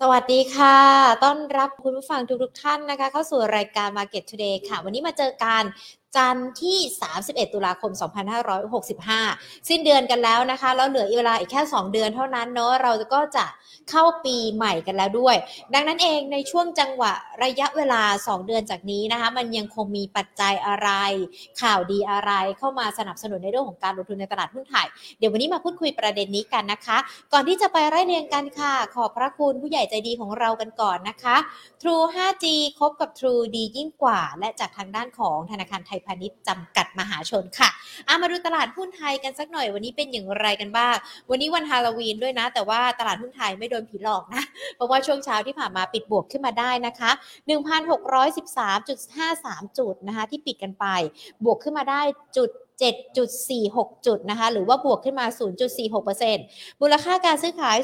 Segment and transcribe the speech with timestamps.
[0.00, 0.78] สวัสดีค่ะ
[1.24, 5.62] ต้อนรับคุณผู้ฟังทุกๆท่านนะคะ เข้าสู่รายการ Market Today ค่ะ วันนี้มาเจอกัน
[6.16, 6.78] จันทร์ที่
[7.16, 7.92] 31 ตุลาคม
[9.20, 13.46] 2565 สิ้นเดือนกันแล้วนะคะ แล้วเหลือเวลาอีกแค่ 2 เดือนเท่านั้นเนาะ เราก็จะ
[13.90, 15.36] เข้าปีใหม่กันแล้วด้วย
[15.74, 17.12] ดังนั้นเองในช่วงจังหวะ
[17.44, 20.90] ระยะเวลา 2 เดือนจากนี้นะคะ มันยังคงมีปัจจัยอะไร
[21.62, 24.86] ข่าวดีอะไรเข้ามาสนับสนุนในเรื่องของการลงทุนในตลาดหุ้นไทย
[25.18, 26.98] เดี๋ยววันนี้มาพูดคุยประเด็นนี้กันนะคะ
[27.32, 31.36] ก่อนที่จะไปไล่เรียงกันค่ะ ขอบพระคุณผู้ใหญ่ใจดีของเรากันก่อนนะคะ
[31.82, 32.44] True 5G
[32.78, 37.68] คบกับ True ดียิ่งกว่า และจากทางด้านของธนาคารไทยพาณิชย์จำกัดมหาชนค่ะ
[38.08, 40.94] อามาดูตลาดหุ้นไทยกันสักหน่อยวันนี้เป็นอย่างไรกันบ้าง
[41.30, 44.42] วันนี้วันฮาโลวีนด้วยนะ แต่ว่าตลาดหุ้นไทยไม่โดนผีหลอกนะ
[44.76, 47.10] เพราะว่าช่วงเช้าที่ผ่านมาปิดบวกขึ้นมาได้นะคะ
[47.48, 50.86] 1,613.53 จุดนะคะที่ปิดกันไป
[51.44, 52.02] บวกขึ้นมาได้
[52.36, 55.26] จุด 7.46 จุดนะคะ หรือว่าบวกขึ้นมา
[55.84, 57.76] 0.46%มูลค่าการซื้อขาย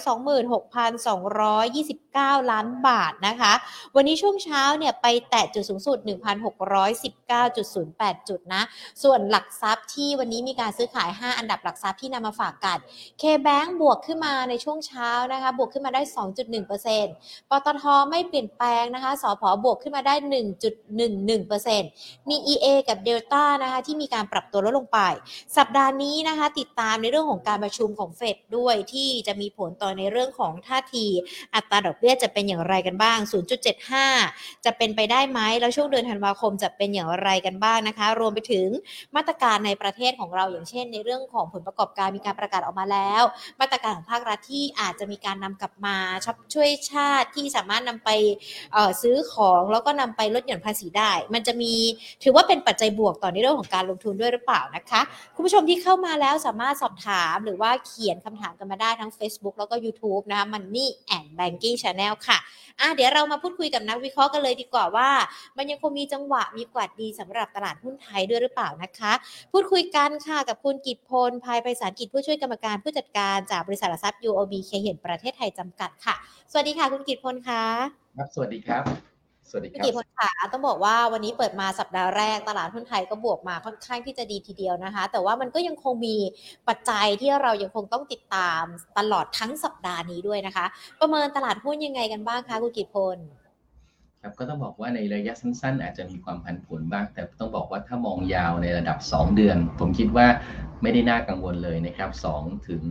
[1.16, 3.52] 26,229 ล้านบาทนะคะ
[3.96, 8.62] วันนี้ช่วงเช้าเนี่ยไปแตะจุดสูงสุด 1,619.08 จุดนะ
[9.02, 12.78] ส่วนหลักทรัพย์ที่วันนี้มีการซื้อขาย 5 อันดับหลักทรัพย์ที่นำมาฝากกัน
[13.20, 16.02] K-Bank บวกขึ้นมาในช่วงเช้านะคะ บวกขึ้นมาได้
[16.56, 20.14] 2.1%ปตทไม่เปลี่ยนแปลงนะคะ สพบวกขึ้นมาได้
[21.02, 24.98] 1.11%มี EA กับ Delta นะคะที่มีการปรับตัวลดลงไป
[25.56, 31.06] สัปดาห์นี้นะคะ ติดตามในเรื่องของการประชุมของเฟดด้วยที่จะมีผลต่อในเรื่องของท่าที
[31.54, 33.18] อัตราดอกเบี้ยจะเป็นอย่างไรกันบ้าง
[33.92, 38.68] 0.75 จะเป็นไปได้ไหมแล้วช่วงเดือนธันวาคมจะเป็นอย่างไรกันบ้างนะคะ รวมไปถึง
[39.16, 43.22] มาตรการในประเทศของเราอย่างเช่น ในเรื่องของผลประกอบการมีการประกาศออกมาแล้ว
[43.60, 45.96] มาตรการของภาครัฐที่อาจจะมีการนำกลับมา
[46.54, 48.10] ช่วยชาติที่สามารถนำไป
[49.02, 51.72] ซื้อของแล้วก็นำไปลดหย่อนภาษีได้ มันจะมี
[52.22, 55.00] ถือว่าเป็นปัจจัยบวกต่อในเรื่องของการลงทุนด้วยหรือเปล่านะคะ
[55.34, 62.38] คุณผู้ชมที่เข้ามาแล้วสามารถสอบถามหรือว่าเขียนคำถามกันมาได้ทั้ง Facebook แล้วก็ YouTube นะคะ Money and Banking Channel ค่ะ
[62.80, 65.10] อะ เดี๋ยวเรามาพูดคุยกับนักวิเคราะห์กันเลยดีกว่าว่า
[65.56, 69.12] มันยังคงมีจังหวะมีกวาดดีสำหรับตลาดหุ้นไทยด้วยหรือเปล่านะคะ
[69.52, 76.14] พูดคุยกันค่ะกับคุณกิตพลภายไพศาลกิจผู้ช่วยกรรมการผู้จัดการจากบริษัทหลักทรัพย์ UOB เคเห็นประเทศไทยจำกัดค่ะ
[76.50, 77.62] สวัสดีค่ะ คุณกิตพลค่ะ
[78.16, 79.19] ครับสวัสดีครับ
[79.50, 86.16] สวัสดีพี่ครับกิตพลค่ะต้องบอกว่าวันนี้เปิดมาสัปดาห์แรกตลาดหุ้นไทยก็บวกมาค่อนข้างที่จะดีทีเดียวนะคะ แต่ว่ามันก็ยังคงมี
[86.68, 88.62] ปัจจัยที่เรายังคงต้องติดตาม
[88.98, 90.66] ตลอดทั้งสัปดาห์นี้ด้วยนะคะ
[91.00, 93.18] ประเมินตลาดหุ้นยังไงกันบ้างคะคุณกิตพล
[94.22, 100.26] ครับก็ต้องบอกว่าในระยะสั้น ๆ อาจจะมีความผันผวนบ้าง แต่ต้องบอกว่าถ้ามองยาวในระดับ 2 เดือน ผมคิดว่า
[100.82, 102.82] ไม่ได้น่ากังวลเลยนะครับ2ถึง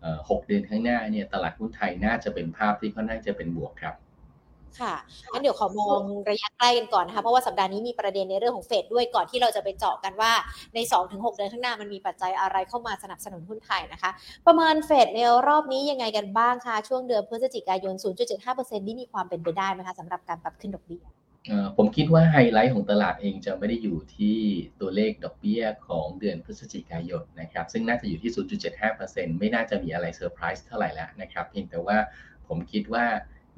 [0.00, 3.94] เอ่อ6เดือนข้างหน้าเนี่ยตลาดหุ้นไทยน่าจะเป็นภาพที่ค่อนข้างจะเป็นบวกครับ
[4.80, 4.94] ค่ะ
[5.32, 6.00] งั้นเดี๋ยวขอมอง
[6.30, 10.32] ระยะใกล้กันก่อนนะคะ เพราะว่าสัปดาห์นี้มีประเด็นในเรื่องของเฟดด้วยก่อนที่เราจะไปเจาะกันว่า
[10.74, 14.10] ใน 2-6 เดือนข้างหน้ามันมีปัจจัยอะไรเข้ามาสนับสนุนหุ้นไทยนะคะ
[14.46, 17.94] ประเมินเฟดในรอบนี้ยังไงกันบ้างคะ ช่วงเดือนพฤศจิกายน
[18.40, 21.04] 0.75%นี่มีความเป็นไปได้ไหมคะสำหรับการปรับขึ้นดอกเบี้ย
[21.48, 24.36] เอ่อผมคิดว่าไฮไลท์ของตลาดเองจะไม่ได้อยู่ที่
[24.80, 28.32] ตัวเลขดอกเบี้ยของเดือนพฤศจิกายนนะครับ ซึ่งน่าจะอยู่ที่
[28.86, 31.96] 0.75%ไม่น่าจะมีอะไรเซอร์ไพรส์เท่าไหร่แล้วนะครับ เพียงแต่ว่า
[32.48, 33.04] ผมคิดว่า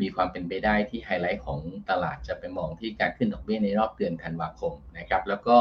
[0.01, 1.59] มีความเป็นไปได้ที่ไฮไลท์ของ
[1.91, 5.57] ตลาดจะไปมองที่การขึ้นดอกเบี้ยในรอบเดือนธันวาคมนะครับแล้วก็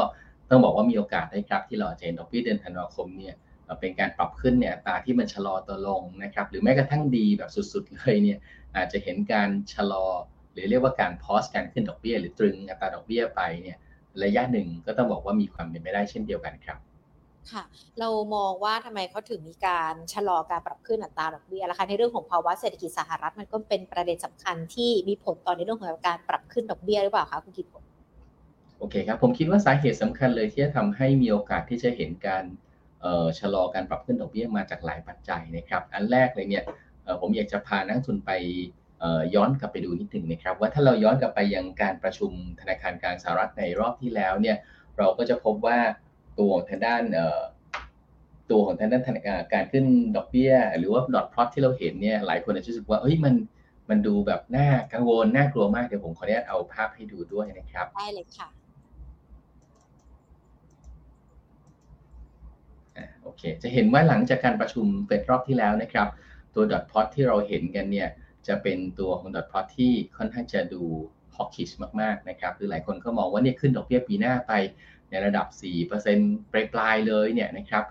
[0.50, 3.34] ต้องบอกว่ามีโอกาสได้ครับที่เราจะเห็นดอกเบี้ยเดือนธันวาคมเนี่ย
[3.80, 8.38] เป็นการปรับขึ้นเนี่ยอัตราที่มันชะลอตัวลงนะครับหรือแม้กระทั่งดีแบบสุดๆเลยเนี่ย
[8.76, 10.06] อาจจะเห็นการชะลอ
[10.52, 13.78] หรือเรียกว่าการ pause การขึ้นดอกเบี้ย หรือตรึงอัตราดอกเบี้ยไปเนี่ย
[14.24, 16.78] ระยะหนึ่งก็ต้องบอกว่ามีความเป็นไปได้เช่นเดียวกันครับ
[17.50, 17.62] ค่ะ
[18.00, 27.66] เรามองว่าทำไมเขาถึงมีการชะลอการปรับขึ้นอัตราดอกเบี้ยล่ะคะในเรื่องของภาวะเศรษฐกิจสหรัฐมันก็เป็นประเด็นสำคัญที่มีผลต่อในเรื่องของการปรับขึ้นดอกเบี้ยหรือเปล่าคะคุณกิต
[28.78, 32.44] โอเคครับ ผมคิดว่าสาเหตุสำคัญเลยที่จะทำให้มีโอกาสที่จะเห็นการ
[33.38, 36.64] ชะลอการปรับขึ้นดอกเบี้ยมาจากหลายปัจจัยนะครับ อันแรกเลยเนี่ย
[37.20, 38.30] ผมอยากจะพานักทุนไป
[39.34, 44.56] ย้อนกลับไปดูนิดหนึ่งนะครับ ว่าถ้าเราย้อนกลับไปยังการประชุมธนาคารกลางสหรัฐในรอบที่แล้วเนี่ย
[44.98, 45.78] เราก็จะพบว่า
[46.38, 47.40] ตัวของทางด้านเอ่อ
[48.50, 49.84] ตัวของทางด้านธนาคารการขึ้น
[50.16, 53.34] ดอกเบี้ย หรือว่าดอทพลอตที่เราเห็นเนี่ยหลายคนอาจจะรู้สึกว่าเฮ้ยมัน
[53.90, 58.48] มันดูแบบน่ากังวลน่ากลัวมากเดี๋ยวผมขออนุญาตเอาภาพให้ดูด้วยนะครับได้เลยค่ะ
[62.96, 66.08] อ่าโอเค จะเห็นว่าหลังจากการประชุมเฟดรอบที่แล้วนะครับ
[66.54, 68.08] ตัวดอทพลอตที่เราเห็นกันเนี่ย
[68.46, 70.82] จะเป็นตัวของดอทพลอตที่ค่อนข้างจะดู
[71.36, 71.70] ฮอกกิช
[72.00, 74.52] มากๆนะครับ คือหลายคนก็มองว่าเนี่ยขึ้นดอกเบี้ยปีหน้าไป
[75.12, 75.46] ในระดับ
[76.00, 77.84] 4%ปลายๆเลยเนี่ยนะครับ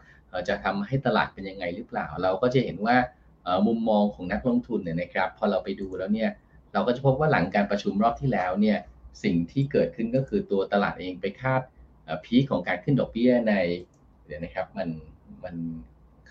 [0.47, 2.95] จะทำให้ตลาดเป็นยังไงหรือเปล่า เราก็จะเห็นว่า
[3.68, 6.29] มุมมองของนักลงทุนเนี่ยนะครับ พอเราไปดูแล้วเนี่ย
[6.73, 8.77] เราก็จะพบว่าหลังการประชุมรอบที่แล้วเนี่ย
[9.23, 11.62] สิ่งที่เกิดขึ้นก็คือตัวตลาดเองไปคาด
[12.25, 13.53] พีคของการขึ้นดอกเบี้ยใน
[14.25, 14.89] เดี๋ยวนะครับมัน
[15.44, 15.56] มัน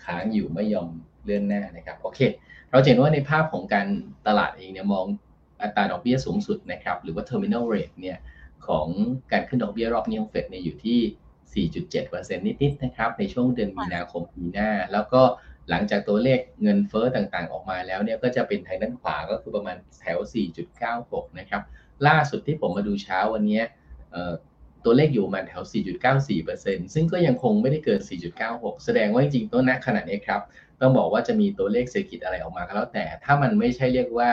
[0.03, 0.89] ค้างอยู่ไม่ยอม
[1.23, 2.19] เลื่อนหน้านะครับโอเค
[2.71, 3.87] เราเห็นว่าในภาพของการ
[4.27, 5.05] ตลาดเองเนี่ยมอง
[5.61, 8.17] อัตราดอกเบี้ยสูงสุดนะครับหรือว่า terminal rate เนี่ย
[8.67, 8.87] ของ
[9.31, 10.99] การขึ้นดอกเบี้ยรอบนี้ของเฟดเนี่ยอยู่ที่
[11.69, 15.21] 4.7%นิดๆนะครับ ในช่วงเดือนมีนาคมปีหน้า แล้วก็
[15.69, 20.19] หลังจากตัวเลขเงินเฟอ้อต่างๆออกมาแล้วเนี่ยก็จะเป็นทางด้านขวาก็คือประมาณแถว
[20.79, 21.61] 4.96 นะครับ
[22.07, 23.61] ล่าสุดที่ผมมาดูเช้าวันนี้
[24.85, 25.63] ตัวเลขอยู่มาแถว
[26.27, 27.99] 4.94%ซึ่งก็ยังคงไม่ได้เกิน
[28.41, 30.41] 4.96 แสดงว่าจริงๆตัวณขณะนี้ครับ
[30.81, 34.31] ต้องบอกว่าจะมีตัวเลขเศรษฐกิจอะไรออกมาก็แล้วแต่ ถ้ามันไม่ใช่เรียกว่า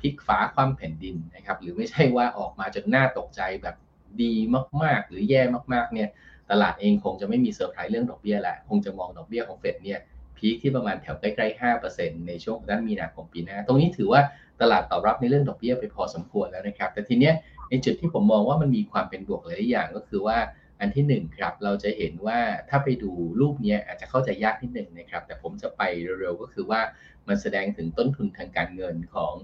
[0.00, 3.76] พลิกฟ้าคว่ำแผ่นดินนะครับ หรือไม่ใช่ว่าออกมาจนน่าตกใจแบบ
[4.22, 4.34] ดี
[4.82, 5.42] มากๆ หรือแย่
[5.72, 6.08] มากๆเนี่ย
[6.50, 10.00] ตลาดเองคงจะไม่มีเซอร์ไพรส์เรื่องดอกเบี้ยแหละคงจะมองดอกเบี้ยของเฟดเนี่ย
[10.36, 11.60] พีคที่ประมาณแถวใกล้ๆ
[11.92, 14.20] 5%ในช่วงด้านมีนาคมปีหน้า ตรงนี้ถือว่า
[14.60, 17.34] ตลาดตอบรับในเรื่องดอกเบี้ยไปพอสมควรแล้วนะครับ แต่ทีเนี้ย
[17.70, 20.38] ในจุดที่ผมมองว่ามันมีความเป็นบวกหลายอย่างก็คือว่า
[20.80, 22.38] อันที่ 1 ครับ เราจะเห็นว่า
[22.68, 23.10] ถ้าไปดู
[23.40, 25.82] รูปนี้อาจจะเข้าใจยากนิดหนึ่งนะครับ แต่ผมจะไป
[26.20, 26.80] เร็วๆก็คือว่า
[27.28, 29.34] มันแสดงถึงต้นทุนทางการเงินของ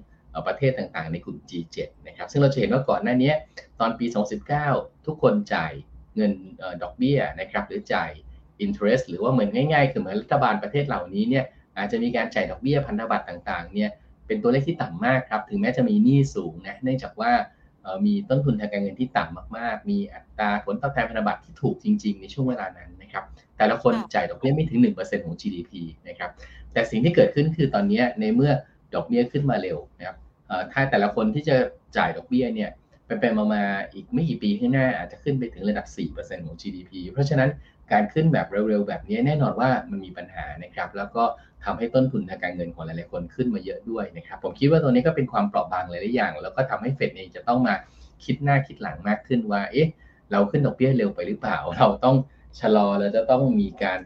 [0.46, 3.32] ประเทศต่างๆ ในกลุ่ม G7 นะครับ ซึ่งเราจะเห็นว่าก่อนหน้านี้
[3.80, 4.06] ตอนปี
[4.56, 5.72] 2019 ทุกคนจ่าย
[6.16, 6.32] เงิน
[6.82, 8.10] ดอกเบี้ยนะครับหรือจ่าย
[8.64, 11.44] interest หรือว่าเหมือนง่ายๆ คือเหมือนรัฐบาลประเทศเหล่านี้เนี่ย
[11.76, 13.90] อาจจะมีการจ่ายดอกเบี้ยพันธบัตรต่างๆเนี่ย
[14.26, 17.32] เป็นตัวเลขที่ต่ำมากครับ ถึงแม้จะมีหนี้สูงนะเนื่องจากว่า
[18.06, 23.24] มีต้นทุนทางการเงินที่ต่ำมากๆ มีอัตราผลตอบแทนพันธบัตรที่ถูกจริง ๆ ในช่วงเวลานั้นนะครับ
[23.58, 25.72] แต่ละคนจ่ายดอกเบี้ยไม่ถึง 1%ของ GDP
[26.08, 26.30] นะครับ
[26.72, 28.52] แต่สิ่งที่เกิดขึ้นคือตอนนี้ในเมื่อ
[28.94, 30.16] ดอกเบี้ยขึ้นมาเร็วนะครับ
[30.72, 31.56] ถ้าแต่ละคนที่จะ
[31.96, 32.70] จ่ายดอกเบี้ยเนี่ย
[33.20, 35.86] ไปๆมาๆอีกไม่กี่ปีข้างหน้าอาจจะขึ้นไปถึงระดับ
[36.16, 37.50] 4%ของ GDP เพราะฉะนั้น
[37.92, 41.24] การขึ้นแบบเร็วๆ แบบนี้แน่นอนว่ามันมีปัญหานะครับ แล้วก็
[41.64, 47.74] ทำให้ต้นทุนทางการเงินของหลายๆคนขึ้นมาเยอะด้วยนะครับ ผมคิดว่าตัวนี้ก็เป็นความเปราะบางหลายๆอย่าง แล้วก็ทำให้เฟดเองจะต้องมา
[48.24, 49.88] คิดหน้าคิดหลังมากขึ้นว่า เอ๊ะ
[50.32, 52.16] เราขึ้นดอกเบี้ยเร็วไปหรือเปล่า เราต้อง
[52.60, 53.98] ชะลอแล้วจะต้องมีการ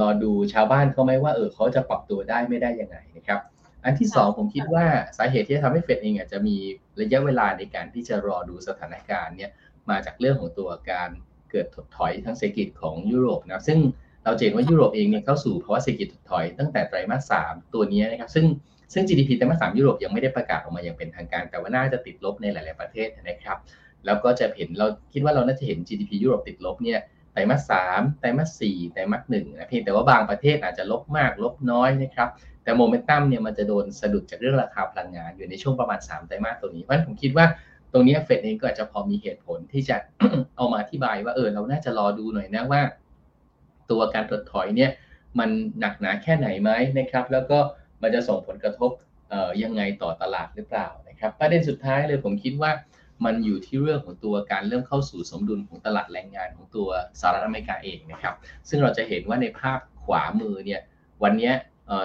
[0.00, 3.40] รอดูชาวบ้านเขาไหมว่า เออเขาจะปรับตัวได้ไม่ได้ยังไงนะครับ
[3.88, 4.86] อันที่2ผมคิดว่า
[5.18, 6.56] สาเหตุที่จะทำให้เฟดเองอาจจะมี
[7.00, 9.50] ระยะเวลาในการที่จะรอดูสถานการณ์เนี่ย
[9.90, 11.10] มาจากเรื่องของตัวการ
[11.50, 13.78] เกิดถดถอยทางเศรษฐกิจของยุโรปนะซึ่ง
[14.24, 18.46] เราเห็นว่ายุโรปเองเนี่ยเข้าสู่ภาวะเศรษฐกิจถดถอยตั้งแต่ไตรมาสสามตัวนี้นะครับซึ่ง
[18.92, 23.58] ซึ่ง GDP ไตรมาสสามยุโรปยังไม่ได้ประกาศออกมาอย่างเป็นทางการ แต่ว่าน่าจะติดลบในหลาย ๆประเทศนะครับ
[24.06, 27.00] แล้วก็จะเห็นเราคิดว่าเราน่าจะเห็น GDP ยุโรปติดลบเนี่ย
[27.32, 32.28] ไตรมาสสามไตรมาสสี่ไตรมาสหนึ่งนะเพียงแต่ว่าบางประเทศอาจจะลบมากลบน้อยนะครับ
[32.68, 37.46] แต่โมเมนตัมเนี่ยมันจะโดนสะดุดจากเรื่องราคาพลังงานอยู่ในช่วงประมาณ 3 ไตรมาสตัวนี้เพราะฉะนั้นผมคิดว่า
[37.92, 39.96] ตรงนี้เฟดเองก็อาจจะพอมีเหตุผลที่จะ
[40.56, 42.80] เอามาอธิบายว่าเออเราน่าจะรอดูหน่อยนะว่า
[43.90, 44.90] ตัวการถดถอยเนี่ย
[45.38, 45.50] มัน
[45.80, 47.58] หนักหนาแค่ไหนไหมนะครับ แล้วก็
[48.02, 48.90] มันจะส่งผลกระทบ
[49.30, 52.70] เอ่อยังไงต่อตลาดหรือเปล่านะครับประเด็นสุดท้ายเลยผมคิดว่า
[53.24, 56.88] มันอยู่ที่เรื่องของตัวการเริ่มเข้าสู่สมดุลของตลาดแรงงานของตัว
[57.20, 58.34] สหรัฐอเมริกาเองนะครับ
[58.68, 60.80] ซึ่งเราจะเห็นว่าในภาพขวามือเนี่ย
[61.22, 61.52] วันนี้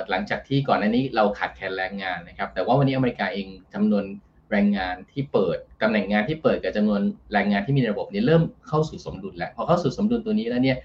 [0.09, 4.03] หลังจากที่ก่อนหน้านี้เราขาดแคลนแรงงานนะครับ แต่ว่าวันนี้อเมริกาเองจำนวน
[4.51, 7.01] แรงงานที่เปิดตำแหน่งงานที่เปิดกับจำนวน
[7.33, 10.77] แรงงานที่มีในระบบนี้เริ่มเข้าสู่สมดุลแล้วพอเข้าสู่สมดุลตัวนี้แล้วเนี่ย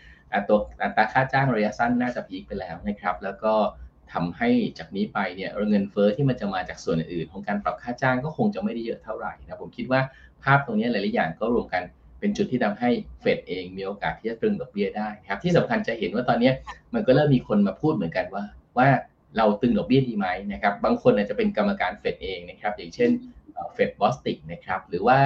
[0.48, 3.52] ตัวอัตราค่าจ้างระยะสั้นน่าจะพีคไปแล้วนะครับ แล้วก็
[4.12, 4.48] ทำให้
[4.78, 10.00] จากนี้ไปเนี่ยเงินเฟอ้อที่มันจะมาจากส่วนอื่นของการปรับค่าจ้างก็คงจะไม่ได้เยอะเท่าไหร่นะผมคิดว่า
[10.44, 11.82] ภาพตรงนี้หลาย ๆ อย่างก็รวมกัน
[12.20, 12.90] เป็นจุดที่ทำให้
[13.20, 16.50] เฟดเองมีโอกาสที่จะตรึงดอกเบี้ยได้ครับที่สำคัญจะเห็นว่าตอนนี้
[16.94, 18.44] มันก็เริ่มมีคนมาพูดเหมือนกันว่า
[18.78, 18.88] ว่า
[19.36, 23.10] เราตึงดอกเบี้ยดีไหมนะครับ บางคนอาจจะเป็นกรรมการเฟดเองนะครับ อย่างเช่น
[23.74, 25.18] เฟดบอสติกนะครับ หรือว่า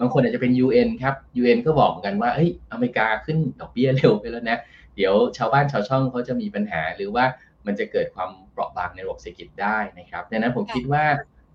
[0.00, 4.58] บางคนอาจจะเป็น UN ครับ UN ก็บอกกันว่าเฮ้ยอเมริกาขึ้นดอกเบี้ยเร็วไปแล้วนะ
[4.96, 7.24] เดี๋ยวชาวบ้านชาวช่องเขาจะมีปัญหา หรือว่า
[7.66, 11.04] มันจะเกิดความเปราะบางในระบบเศรษฐกิจได้นะครับดังนั้นผมคิดว่า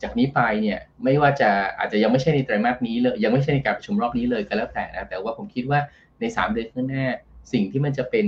[0.03, 5.79] จากนี้ไปเนี่ยไม่ว่าจะอาจจะยังไม่ใช่ในไตรมาสนี้เลย ยังไม่ใช่ในการประชุมรอบนี้เลยก็แล้วแต่นะแต่ว่าผมคิดว่า
[6.19, 7.05] ใน 3 เดือนข้างหน้า
[7.53, 8.27] สิ่งที่มันจะเป็น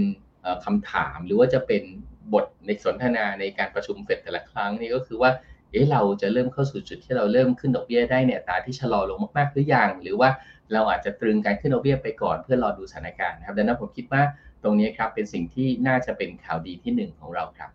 [0.65, 1.83] คำถามหรือว่าจะเป็น
[2.33, 5.31] บทในสนทนาในการประชุมเฟดแต่ละครั้งนี่ก็คือว่า
[5.71, 10.29] เอ๊ะเราจะเริ่มเข้าสู่จุดที่เราเริ่มขึ้นดอกเบี้ยได้เนี่ยตาที่ชะลอลงมากๆหรือยังหรือว่า
[10.73, 14.21] เราอาจจะตรึงการขึ้นดอกเบี้ยไปก่อนเพื่อรอดูสถานการณ์นะครับดังนั้นผมคิดว่า
[14.63, 17.69] ตรงนี้ครับเป็นสิ่งที่น่าจะเป็นข่าวดีที่หนึ่งของเราครับ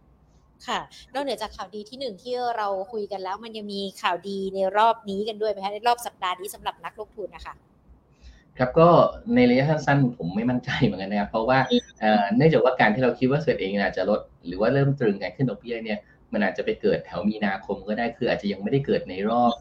[0.67, 0.81] ค่ะ
[1.15, 7.55] นอกเหนือจากข่าวดีที่หนึ่งที่เราคุยกันแล้ว มันยังมีข่าวดีในรอบนี้กันด้วยไหมคะในรอบสัปดาห์นี้สำหรับนักลงทุนนะคะ
[8.59, 8.89] ครับก็
[9.35, 11.59] ในระยะสั้นๆผมไม่มั่นใจเหมือนกันนะครับเพราะว่า
[12.37, 15.99] เนื่องจากว่าการที่เราคิดว่าเฟดเองอาจจะลดหรือว่าเริ่มตรึงการขึ้นดอกเบี้ยเนี่ย
[16.33, 19.55] มันอาจจะไปเกิดแถวมีนาคมก็ได้คืออาจจะยังไม่ได้เกิดในรอบ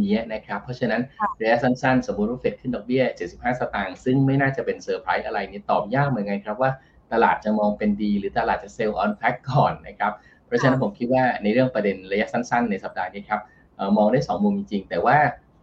[0.00, 1.02] นี้นะครับเพราะฉะนั้น
[1.40, 3.02] ระยะสั้นๆ สมมติว่าเฟดขึ้นดอกเบี้ย
[3.32, 6.70] 75 สตางค์ซึ่งไม่น่าจะเป็นเซอร์ไพรส์อะไรนี่ตอบยากเหมือนกันครับว่า
[7.12, 10.12] ตลาดจะมองเป็นดี หรือตลาดจะ sell on fact ก่อนนะครับ
[10.46, 13.40] เพราะฉะนั้นผมคิดว่าในเรื่องประเด็นระยะสั้น ๆ ในสัปดาห์นี้ครับ
[13.96, 15.16] มองได้ 2 มุมจริงๆแต่ว่า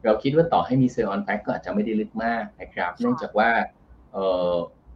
[0.06, 3.50] เราคิดว่าต่อให้มี sell on fact ก็อาจจะไม่ได้ลึกมากนะครับ เนื่องจากว่า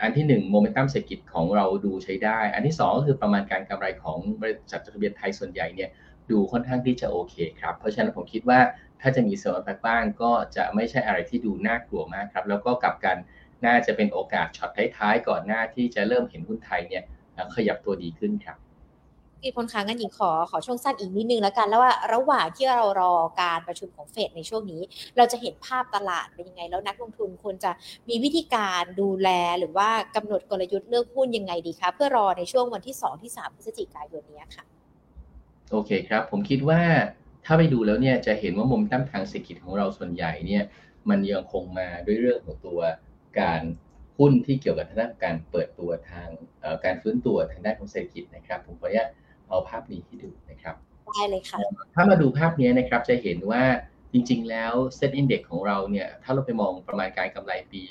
[0.01, 5.89] อันที่หนึ่งโมเมนตัมเศรษฐกิจของเราดูใช้ได้ อันที่สองก็คือประมาณการกำไรของบริษัทจดทะเบียนไทยส่วนใหญ่เนี่ย
[6.31, 8.59] ดูค่อนข้างที่จะโอเคครับ เพราะฉะนั้นผมคิดว่า
[9.01, 13.17] ถ้าจะมี setback บ้างก็จะไม่ใช่อะไรที่ดูน่ากลัวมากครับ แล้วก็กลับกัน
[13.65, 17.03] น่าจะเป็นโอกาสช็อตท้ายๆ ก่อนหน้าที่จะเริ่มเห็นหุ้นไทยเนี่ย
[17.55, 18.57] ขยับตัวดีขึ้นครับ
[19.41, 24.81] พี่พลค้างกันหญิงขอขอช่วงสั้นอีกนิดนึงแล้วกัน แล้วว่าระหว่างที่เรารอการประชุมของเฟดในช่วงนี้
[25.17, 27.71] เราจะเห็นภาพตลาดเป็นยังไง แล้วนักลงทุนควรจะ
[28.09, 29.29] มีวิธีการดูแล
[29.59, 34.63] หรือว่ากำหนดกลยุทธ์เลือกหุ้นยังไงดีคะเพื่อรอในช่วงวันที่ 2 ที่ 3 พฤศจิกายนนี้ค่ะ
[35.71, 36.81] โอเคครับ ผมคิดว่า
[37.45, 40.63] ถ้าไปดูแล้วเนี่ยจะเห็นว่ามุมตั้งทางเศรษฐกิจของเราส่วนใหญ่เนี่ย
[41.09, 42.79] มันยังคงมาด้วยเรื่องของตัว
[43.39, 43.61] การ
[44.17, 46.27] หุ้นที่เกี่ยวกับทางด้านการเปิดตัวทาง
[46.85, 49.09] การฟื้นตัวทางด้านของเศรษฐกิจนะครับ ผมขออนุญาต
[49.51, 50.75] เอาภาพนี้ให้ดูนะครับ
[51.15, 51.57] ได้เลยค่ะ
[51.95, 53.63] ถ้ามาดูภาพนี้นะครับจะเห็นว่า
[54.13, 57.81] จริง ๆ แล้วเซ็ตอินเด็กของเราเนี่ย ถ้าเราไปมองประมาณการกำไรปี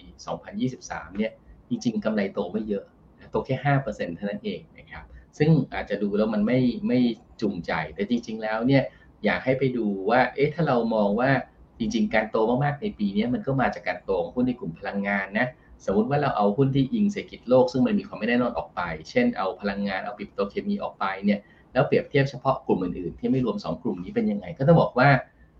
[0.55, 1.33] 2023 เนี่ย
[1.69, 2.85] จริง ๆกำไรโตไม่เยอะ
[3.31, 5.05] โตแค่ 5%เท่านั้นเองนะครับ
[5.39, 6.99] ซึ่งอาจจะดูแล้วมันไม่ไม่
[7.41, 8.83] จูงใจ แต่จริง ๆ แล้วเนี่ย
[9.25, 11.31] อยากให้ไปดูว่า เอ๊ะ ถ้าเรามองว่า
[11.79, 15.47] จริง ๆ การโตมาก ๆ ในปีนี้มันก็มาจากการโตของหุ้นในกลุ่มพลังงานนะ
[15.87, 21.41] สมมติว่าเราเอาหุ้นที่อิงเศรษฐกิจโลกซึ่งมันมีความไม่แน่นอนออกไป เช่นเอาพลังงานเอาปิโตรเคมีออกไปเนี่ย
[21.73, 25.09] แล้วเปรียบเทียบเฉพาะกลุ่มอื่นๆ ที่ไม่รวม 2 กลุ่มนี้เป็นยังไง ก็ต้องบอกว่า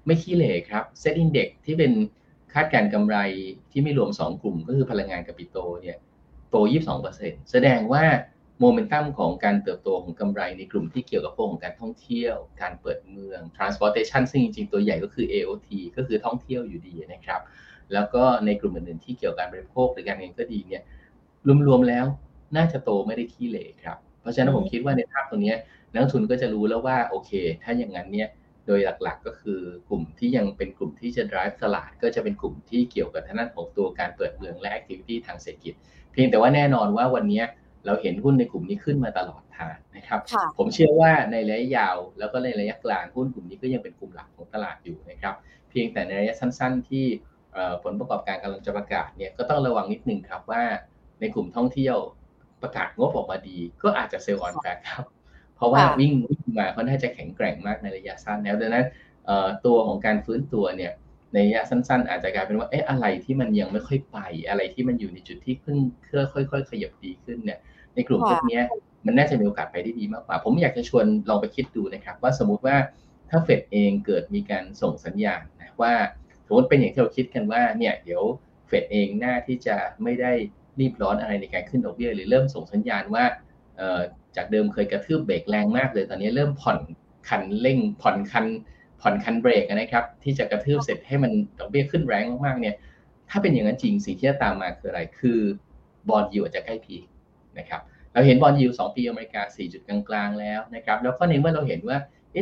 [0.07, 1.93] ไม่ขี้เหร่ครับ SET Index ที่เป็น
[2.55, 3.17] คาดการณ์กำไร
[3.71, 5.97] ที่ไม่รวม 2 กลุ่ม ก็คือพลังงานกับปิโตรเนี่ย
[6.51, 6.57] โต
[7.03, 8.05] 22%แสดงว่า
[8.61, 17.41] โมเมนตัมของการเติบโตของกำไรในกลุ่มที่เกี่ยวกับพวกของการท่องเที่ยว การเปิดเมือง transportation ซึ่งจริงๆ ตัวใหญ่ก็คือ AOT ก็คือท่องเที่ยวอยู่ดีนะครับ
[17.95, 20.83] แล้วก็ในกลุ่มอื่นๆที่เกี่ยวกับการบริโภคหรือการเงินก็ดีเนี่ย
[21.69, 22.07] รวมๆแล้ว
[22.57, 25.55] น่าจะโตไม่ได้ขี้เหร่ครับ เพราะฉะนั้นผมคิดว่าในภาพตรงนี้
[25.93, 27.31] นักทุนก็จะรู้แล้วว่าโอเค
[27.63, 28.29] ถ้าอย่างนั้นเนี่ย
[28.67, 35.75] โดยหลักๆก็คือกลุ่มที่ยังเป็นกลุ่มที่จะ drive ตลาด ก็จะเป็นกลุ่มที่เกี่ยวกับทางด้านของตัวการเปิดเมืองและ activity ทางเศรษฐกิจ
[36.13, 37.43] เพียงแต่ว่าแน่นอนว่าวันนี้
[37.87, 40.21] เราเห็นหุ้นในกลุ่มนี้ขึ้นมาตลอดทางนะครับ
[40.59, 45.35] ผมเชื่อว่าในระยะยาวแล้วก็ในระยะกลางหุ้นกลุ่มนี้ก็ยังเป็นกลุ่มหลักของตลาดอยู่นะครับ
[45.71, 47.07] เพียงแต่ในระยะสั้น ๆ ที่
[47.83, 50.63] ผลประกอบการกำลังจะประกาศเนี่ยก็ต้องระวังนิดนึงครับว่า
[51.21, 51.97] ในกลุ่มท่องเที่ยว
[52.63, 55.05] ประกาศงบออกมาดี ก็อาจจะเซลล์ออนแฟกครับ
[55.57, 58.87] เพราะว่าวิ่งวิ่งมาเขาน่าจะแข็งแกร่งมากในระยะสั้นแล้วดังนั้น
[59.67, 60.93] ตัวของการฟื้นตัวเนี่ย
[61.33, 65.79] ในระยะสั้น ๆ อาจจะกลายเป็นว่าเอ๊ะอะไรที่มันยังไม่ค่อยไป อะไรที่มันอยู่ในจุดที่เพิ่ง
[66.31, 67.59] ค่อยๆขยับดีขึ้นเนี่ย
[67.95, 68.61] ในกลุ่มพวกนี้
[69.07, 72.77] มันน่าจะมีโอกาสไปได้ดีมากกว่า ผมอยากจะชวนลองไปคิดดูนะครับ ว่าสมมุติว่า
[73.31, 75.93] ถ้าเฟดเองเกิดมีการส่งสัญญาณนะว่า
[76.51, 78.23] สมมติเป็นอย่างที่เราคิดกันว่าเนี่ยเดี๋ยว
[78.69, 80.33] เฟดเองหน้าที่จะไม่ได้
[80.81, 83.25] รีบร้อนอะไรในการขึ้นดอกเบี้ยหรือเริ่มส่งสัญญาณว่า
[84.37, 86.79] จากเดิมเคยกระทืบเบรกแรงมากเลย ตอนนี้เริ่มผ่อน
[87.29, 88.47] คันเร่งผ่อนคัน
[89.01, 92.75] ผ่อนคันเบรกนะครับ ที่จะกระทืบเสร็จให้มันดอกเบี้ยขึ้นแรงมากๆเนี่ย
[93.31, 95.39] ถ้าเป็นอย่างนั้นจริงสิ่งที่จะตามมาคืออะไรคือ
[96.09, 96.97] บอลยูอาจจะใกล้พี
[97.59, 97.81] นะครับ
[98.13, 101.99] เราเห็นบอลยูสองปีอเมริกา4จุดกลางๆแล้วนะครับแล้วก็ในเมื่อเราเห็นว่า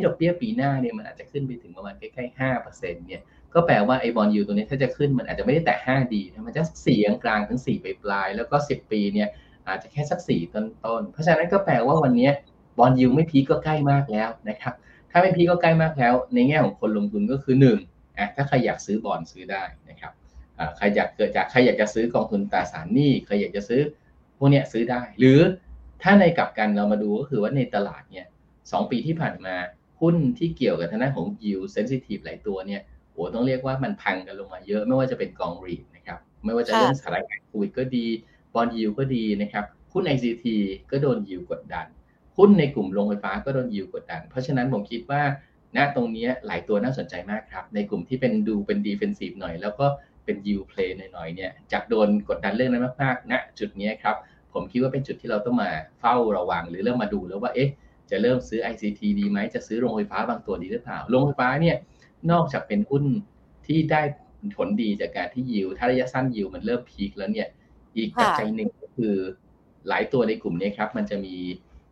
[0.06, 3.22] ดอกเบี้ยปีหน้าเนี่ยมันอาจจะขึ้นไปถึงประมาณใกล้ๆ5%เนี่ย
[3.58, 9.28] ก็แปลว่าไอ้บอลยูตัวนี้ถ้าจะขึ้นมันอาจจะไม่ได้แตะ5ดีมันจะสี่กลางถึง4ไปปลายแล้วก็ 10 ปีเนี่ย
[9.68, 12.30] อาจจะแค่สัก 4 ต้นต้นเพราะฉะนั้นก็แปลว่าวันนี้
[12.78, 14.74] บอลยูไม่พีก็ใกล้มากแล้วนะครับ
[15.10, 17.54] ถ้าไม่พีก็ใกล้มากแล้ว ในแง่ของคนลงทุนก็คือ
[17.86, 20.12] 1อะถ้าใครอยากซื้อบอลซื้อได้นะครับ
[20.76, 23.80] ใครอยากเกิดจากใครอยากจะซื้อกองทุนตราสารหนี้ใครอยากจะซื้อ
[24.38, 25.38] พวกเนี้ยซื้อได้ หรือ
[26.02, 28.26] ถ้าในกลับกันเรามาดูก็คือว่าในตลาดเนี่ย
[28.70, 29.54] สองปีที่ผ่านมา
[30.00, 32.82] หุ้นที่เกี่ยวกับทางด้านของ yield sensitive หลายตัวเนี่ย
[33.18, 38.06] โอ้ต้องเรียกว่ามันพังกันลงมาเยอะไม่ว่าจะเป็นกอง REIT นะครับไม่ว่าจะเรื่องสถานการณ์โควิดก็ดี
[38.54, 40.44] bond yield ก็ดีนะครับหุ้น ICT
[40.90, 41.86] ก็โดนยิวกดดัน
[42.36, 45.22] หุ้นในกลุ่มโรงไฟฟ้าก็โดนยิวกดดัน เพราะฉะนั้นผมคิดว่า
[45.76, 49.86] ณตรงนี้หลายตัวน่าสนใจมากครับ ในกลุ่มที่เป็นดูเป็น defensive หน่อย แล้วก็
[50.24, 54.16] เป็น yield play หน่อยๆเนี่ยจากโดนกดดันเรื่องนั้นมากๆณจุดนี้ครับ
[54.52, 55.70] ผมคิดว่าเป็นจุดที่เราต้องมา
[56.00, 57.70] เฝ้าระวังหรือเริ่มมาดูแล้วว่าเอ๊ะ
[58.10, 61.76] จะเริ่มซื้อ ICT ดีไหมจะซื้อโรงไฟฟ้าบางตัวดีหรือเปล่าโรงไฟฟ้าเนี่ย
[62.30, 63.04] นอกจากเป็นหุ้น
[63.66, 64.02] ที่ได้
[64.56, 67.48] ผลดีจากการที่ยิวถ้าระยะสั้นยิวมันเริ่มพีคแล้วเนี่ย
[67.96, 69.14] อีกปัจจัยหนึ่งก็คือ
[69.88, 71.36] หลายตัวในกลุ่มนี้ครับ มันจะมี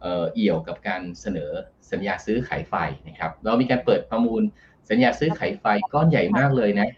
[0.00, 1.50] เอี่ยวกับการเสนอ
[1.90, 2.75] สัญญาซื้อขายไฟ
[3.09, 4.42] นะครับ เรามีการเปิดประมูล
[4.90, 6.88] สัญญาซื้อขายไฟก้อนใหญ่มากเลยนะ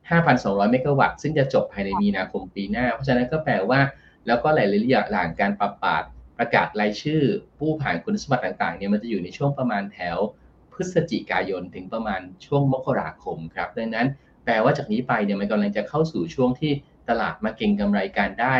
[0.00, 3.80] 5,200 เมกะวัตต์ซึ่งจะจบภายในมีนาคมปีหน้า เพราะฉะนั้นก็แปลว่า
[4.26, 6.04] แล้วก็หลายๆอย่างหลังการปรับปาด
[6.38, 7.22] ประกาศรายชื่อ
[7.58, 10.18] ผู้ผ่านคุณสมบัติต่างๆเนี่ยมันจะอยู่ในช่วงประมาณแถว
[10.76, 14.08] พฤศจิกายนถึงประมาณช่วงมกราคมครับดังนั้น
[14.44, 16.72] แปลว่าจากนี้ไปเนี่ยมันกำลังจะเข้าสู่ช่วงที่
[17.08, 18.54] ตลาดมาเก็งกำไรการได้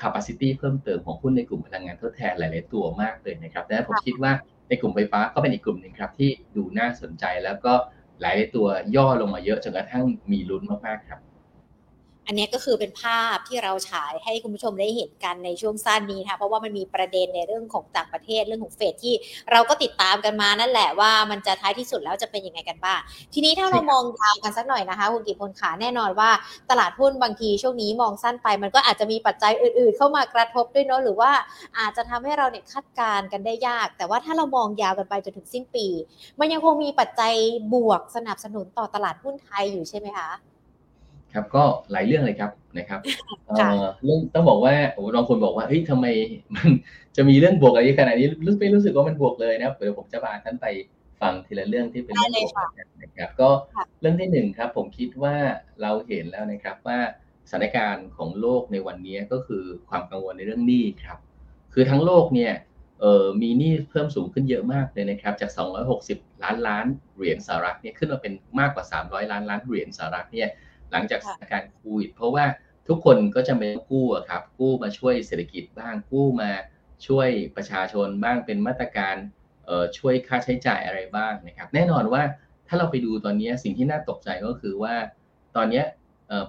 [0.00, 4.32] capacity เพิ่มเติมของหุ้นในกลุ่มพลังงานทดแทนหลาย ๆ ตัวมากเลยนะครับดังนั้นผมคิดว่า
[4.68, 7.74] ในกลุ่มไฟฟ้าก็เป็นอีกกลุ่มหนึ่งครับที่ดูน่าสนใจแล้วก็
[8.20, 8.66] หลายตัว
[8.96, 11.20] ย่อลงมาเยอะจนกระทั่งมีลุ้นมาก ๆ ครับ
[12.26, 19.14] อันนี้ก็คือเป็นภาพที่เราฉายให้คุณผู้ชมได้เห็นกันในช่วงสั้นนี้ค่ะเพราะว่ามันมีประเด็นในเรื่องของต่างประเทศเรื่องของเฟดที่
[19.52, 23.00] เราก็ติดตามกันมานั่นแหละว่ามันจะท้ายที่สุดแล้วจะเป็นยังไงกันบ้าง
[23.34, 26.30] ทีนี้ถ้าเรามองยาวกันสักหน่อยนะคะคุณกิพลขาแน่นอนว่า
[26.70, 31.30] ตลาดหุ้นบางทีช่วงนี้มองสั้นไป มันก็อาจจะมีปัจจัยอื่น ๆ เข้ามากระทบด้วยเนาะหรือว่า
[31.78, 35.86] อาจจะทำให้เราเนี่ยคาดการณ์กันได้ยาก แต่ว่าถ้าเรามองยาวกันไปจนถึงสิ้นปี
[36.40, 37.32] มันยังคงมีปัจจัย
[37.74, 40.51] บวกสนับสนุนต่อตลาดหุ้นไทยอยู่ใช่ไหมคะ
[41.34, 43.00] ครับก็หลายเรื่องเลยครับนะครับ
[44.04, 46.06] เรื่องต้องบอกว่าโอ้บางคนบอกว่าเฮ้ยทำไม
[46.54, 46.70] มัน
[47.16, 50.66] จะมีเรื่องบวกอะไรขนาดนี้รู้ไม่รู้สึกว่ามันบวกเลยนะครับเดี๋ยวผมจะพาท่านไป
[51.20, 52.70] ฟังทีละเรื่องที่เป็นเรื่องบวก
[53.02, 53.50] นะครับ ก็
[54.00, 55.36] เรื่องที่หนึ่งครับ ผมคิดว่า
[55.82, 56.98] เราเห็นแล้วนะครับว่า
[57.50, 61.18] สถานการณ์ของโลกในวันนี้ก็คือความกังวลในเรื่องหนี้ครับ
[61.72, 62.52] คือทั้งโลกเนี่ย
[63.00, 65.50] เออมีหนี้เพิ่มสูงขึ้นเยอะมากเลยนะครับ จาก
[65.96, 66.86] 260 ล้านล้าน
[67.16, 70.48] เหรียญสหรัฐเนี่ยขึ้นมาเป็นมากกว่า 300 ล้านล้านเหรียญสหรัฐเนี่ย
[70.92, 72.44] หลังจากสถานการณ์โควิดเพราะว่า
[72.88, 76.50] ทุกคนก็จะไม่กู้ครับ กู้มาช่วยเศรษฐกิจบ้างกู้มา
[77.06, 79.16] ช่วยประชาชนบ้างเป็นมาตรการ
[79.98, 82.22] ช่วยค่าใช้จ่ายอะไรบ้างนะครับ แน่นอนว่า
[82.68, 84.94] ถ้าเราไปดูตอนนี้สิ่งที่น่าตกใจก็คือว่า
[85.56, 85.82] ตอนนี้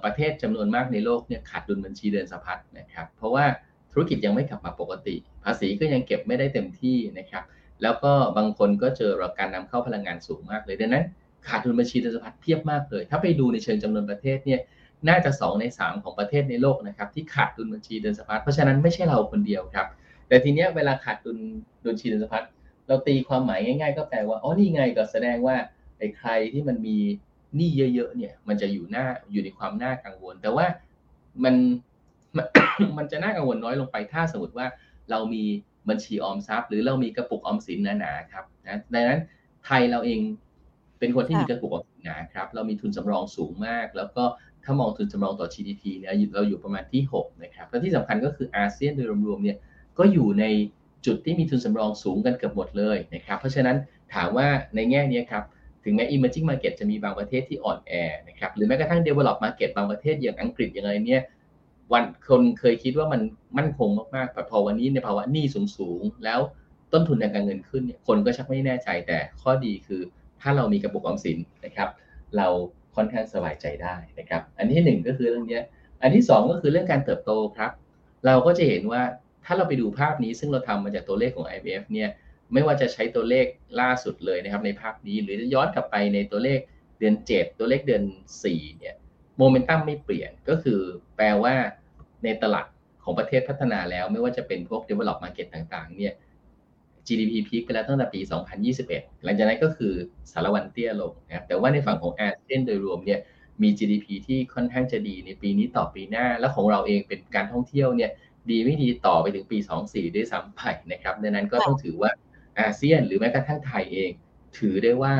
[0.03, 3.45] ประเทศจำนวนมากในโลกเนี่ยขาดดุลบัญชีเดินสะพัดนะครับ เพราะว่า
[3.91, 7.43] ธุรกิจยังไม่กลับมาปกติ ภาษีก็ยังเก็บไม่ได้เต็มที่นะครับ
[7.81, 11.05] แล้วก็บางคนก็เจอการนำเข้าพลังงานสูงมากเลยดังนั้น
[11.47, 14.59] ขาดดุลบัญชีเดินสะพัดเพียบมากเลย ถ้าไปดูในเชิงจำนวนประเทศเนี่ย
[15.09, 19.87] น่าจะ 2 ใน 3 ของประเทศในโลกนะครับที่ขาดดุลบัญชีเดินสะพัดเพราะฉะนั้นไม่ใช่เราคนเดียวครับ
[20.27, 21.37] แต่ทีเนี้ยเวลาขาดดุล
[21.83, 22.43] ดุลบัญชีเดินสะพัด
[22.87, 25.55] เราตีความหมายง่าย ๆ ก็แปลว่าอ๋อนี่ไงก็แสดงว่า
[25.97, 26.97] ไอ้ใครที่มันมี
[27.55, 30.65] หนี้เยอะๆเนี่ยมันจะอยู่หน้าอยู่ในความน่ากังวล แต่ว่า
[31.43, 31.55] มัน
[32.97, 34.67] มันจะน่ากังวลน้อยลงไปถ้าสมมติว่า
[35.11, 35.43] เรามี
[35.89, 39.19] บัญชีออมทรัพย์ หรือเรามีกระปุกออมสินหนาๆครับนะดังนั้น
[39.65, 40.19] ไทยเราเอง
[41.03, 44.23] เป็นคนที่มีกระปุกออมสินหนาครับ เรามีทุนสำรองสูงมาก แล้วก็
[44.63, 49.57] ถ้ามองทุนสำรองต่อ GDP เนี่ยเราอยู่ประมาณที่ 6 นะครับ และที่สำคัญก็คืออาเซียนโดยรวมๆเนี่ย
[49.97, 50.45] ก็อยู่ใน
[51.05, 53.77] จุดที่มีทุนสำรองสูงกันเกือบหมดเลยนะครับ เพราะฉะนั้น
[54.13, 55.43] ถามว่าในแง่นี้ครับ
[55.83, 57.93] ถึงแม้ emerging market จะมีบางประเทศที่อ่อนแอ
[58.27, 61.21] นะครับหรือแม้กระทั่ง develop market บางประเทศอย่างอังกฤษอย่างไรเนี่ย
[61.93, 63.21] วันคนเคยคิดว่ามัน
[63.57, 65.45] มั่นคงมากๆแต่พอวันนี้ในภาวะหนี้
[65.77, 66.39] สูงๆ แล้ว
[66.93, 70.01] ต้นทุนทางการเงินขึ้นเนี่ยคนก็ชักไม่แน่ใจแต่ข้อดีคือ
[70.43, 71.89] ถ้าเรามีกระปุกออมสินนะครับ
[72.37, 72.47] เรา
[72.95, 75.61] ค่อนข้างสบายใจได้นะครับ อันที่หนึ่งก็คือเรื่องนี้
[76.01, 77.71] อันที่สองก็คือเรื่องการเติบโตครับ
[78.25, 79.01] เราก็จะเห็นว่า
[79.45, 82.09] ถ้าเราไปดูภาพนี้ซึ่งเราทำมาจากตัวเลขของ IBF เนี่ย
[82.53, 83.45] ไม่ว่าจะใช้ตัวเลข
[83.81, 86.59] ล่าสุดเลยนะครับในภาพนี้หรือจะย้อนกลับไปในตัวเลข
[86.99, 88.03] เดือน 7 ตัวเลขเดือน
[88.41, 88.95] 4 เนี่ย
[89.37, 90.79] โมเมนตัมไม่เปลี่ยนก็คือ
[91.15, 91.55] แปลว่า
[92.23, 92.67] ในตลาด
[93.03, 96.13] ของประเทศพัฒนาแล้ว ไม่ว่าจะเป็นพวก develop market ต่างๆ เนี่ย
[97.07, 98.19] GDP พีคไปแล้วตั้งแต่ปี
[98.71, 99.93] 2021 หลังจากนั้นก็คือ
[100.31, 103.19] สารวันเตี้ยลงนะครับแต่ว่าในฝั่งของอาเซียนโดยรวมเนี่ย
[103.61, 108.11] มี GDP ที่ค่อนข้างจะดีในปีนี้ต่อปีหน้า และของเราเองเป็นการท่องเที่ยวเนี่ย
[108.49, 110.61] ดีไม่ดีต่อไปถึงปี 24 ด้วยซ้ำไป
[110.91, 112.11] นะครับดังนั้นก็ต้องถือว่า
[112.59, 114.11] อาเซียนหรือแม้กระทั่งไทยเอง
[114.57, 115.13] ถือได้ว่า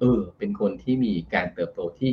[0.00, 2.10] เออเป็นคนที่มีการเติบโตที่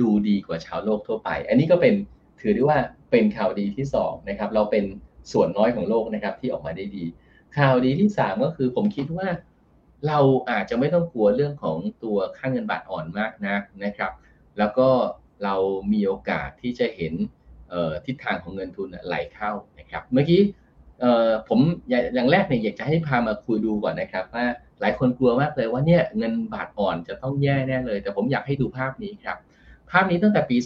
[0.00, 1.94] ดูดีกว่าชาวโลกทั่วไป อันนี้ก็เป็น
[2.40, 2.78] ถือได้ว่า
[3.10, 4.84] เป็นข่าวดีที่2นะครับเราเป็น
[5.32, 7.04] ส่วนน้อยของโลกนะครับที่ออกมาได้ดี
[7.58, 9.28] ข่าวดีที่สามก็คือผมคิดว่า
[10.06, 10.18] เรา
[10.50, 14.12] อาจจะไม่ต้องกลัวเรื่องของตัวค่างเงินบาทอ่อนมากนักนะครับ
[14.58, 14.88] แล้วก็
[15.44, 15.54] เรา
[15.92, 17.12] มีโอกาสที่จะเห็น
[18.06, 20.42] ทิศทางของเงินทุนไหลเข้านะครับ เมื่อกี้
[21.48, 21.60] ผม
[22.14, 24.46] อย่างแรกเนี่ยอยากจะให้พามาคุยดูก่อนนะครับ ว่า
[24.80, 29.38] หลายคนกลัวมากเลยว่าเนี่ยเงินบาทอ่อนจะต้องแย่แน่เลย แต่ผมอยากให้ดูภาพนี้ครับ
[29.90, 30.56] ภาพนี้ตั้งแต่ปี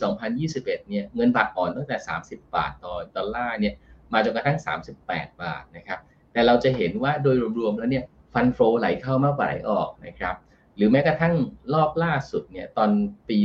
[0.40, 3.74] 2021 เนี่ยเงินบาทอ่อนตั้งแต่ 30 บาทต่อดอลลาร์เนี่ย
[4.12, 4.58] มาจนกระทั่ง
[4.98, 5.98] 38 บาทนะครับ
[6.34, 10.34] แต่เราจะเห็นว่าโดยรวมๆแล้วเนี่ยฟันโฟไหลเข้ามากกว่าไหลออกนะครับ
[10.76, 11.34] หรือแม้กระทั่ง
[11.74, 12.90] รอบล่าสุดเนี่ยตอน
[13.28, 13.38] ปี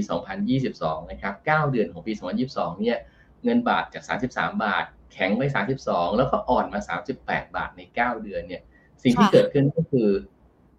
[0.51, 2.13] 2022 นะครับ 9 เดือนของปี
[2.47, 2.97] 2022 เนี่ย
[3.43, 5.41] เงินบาทจาก 33 บาท แข็งไป
[5.81, 6.79] 32 แล้วก็อ่อนมา
[7.17, 8.61] 38 บาทใน 9 เดือนเนี่ย
[9.03, 10.09] สิ่งที่เกิดขึ้นก็คือ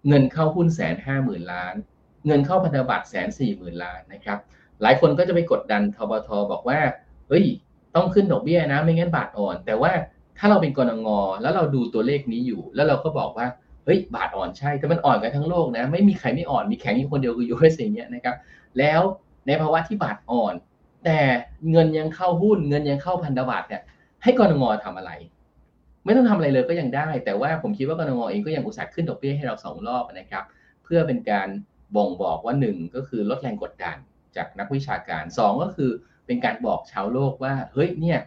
[0.07, 1.75] เงินเข้าหุ้นแสนห้าหมื่นล้าน
[2.27, 4.39] เงินเข้าพันธบัตรแสนสี่หมื่นล้านนะครับ
[4.81, 6.79] หลายคนก็จะไปกดดันทบทบอกว่า
[7.27, 7.45] เฮ้ย
[7.95, 9.91] ต้องขึ้นดอกเบี้ยนะไม่งั้นบาทอ่อน แต่ว่า
[10.41, 11.09] ถ้าเราเป็นกรงง
[11.41, 13.47] แล้วเราดูตัวเลขนี้อยู่ แล้วเราก็บอกว่า
[13.85, 18.35] เฮ้ยบาทอ่อนใช่ แต่มันอ่อนกันทั้งโลกนะ ไม่มีใครไม่อ่อนมีแข็งอยู่คนเดียวคือยูเอสอย่างเงี้ยนะครับ
[18.79, 19.01] แล้ว
[19.47, 20.53] ในภาวะที่บาทอ่อน
[21.05, 21.19] แต่
[21.71, 23.81] เงินยังเข้าหุ้น เงินยังเข้าพันธบัตรเนี่ย
[24.23, 25.11] ให้กรงงทำอะไร
[26.05, 30.43] ไม่ต้องทำอะไรเลยก็ยังได้ แต่ว่าผมคิดว่ากรงงเองก็ยังอุตส่าห์ขึ้นดอกเบี้ยให้เราสองรอบนะครับ
[30.83, 31.47] เพื่อเป็นการ
[31.95, 33.97] บ่งบอกว่าหนึ่งก็คือลดแรงกดดัน
[34.35, 35.91] จากนักวิชาการสองก็คือ
[36.25, 38.19] เป็นการบอกชาวโลกว่าเฮ้ยเนี่ย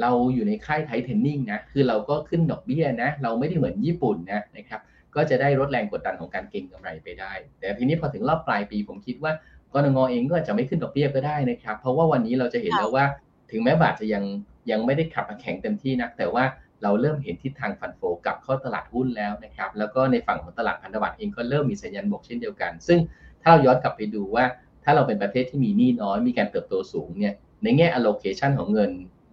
[0.00, 4.80] เราอยู่ในค่ายไทเทนนิ่งนะ คือเราก็ขึ้นดอกเบี้ยนะ เราไม่ได้เหมือนญี่ปุ่นนะนะครับ
[5.14, 9.32] ก็จะได้ลดแรงกดดันของการเก็งกำไรไปได้ แต่ทีนี้พอถึงรอบปลายปีผมคิดว่า
[9.72, 13.04] กรงเองก็อาจะไม่ขึ้นดอกเบี้ยก็ได้นะครับ เพราะว่าวันนี้เราจะเห็นแล้วว่า
[13.50, 14.24] ถึงแม้บาทจะยัง
[14.70, 16.44] ยังไม่ได้ขับมาแข็งเต็มที่นัก แต่ว่า
[16.82, 22.98] เราเริ่มเห็นทิศทางฟันโฟกลับเข้าตลาดหุ้นแล้วนะครับ แล้วก็ในฝั่งของตลาดพันธบัตรเองก็เริ่มมีสัญญาณบวกเช่นเดียวกัน ซึ่ง
[23.42, 24.44] ถ้าเราย้อนกลับไปดูว่า
[24.84, 28.90] ถ้าเราเป็นประเทศที่มีหนี้น้อยมีการเติบโตสูงเนี่ยในแง่ allocation ของเงิน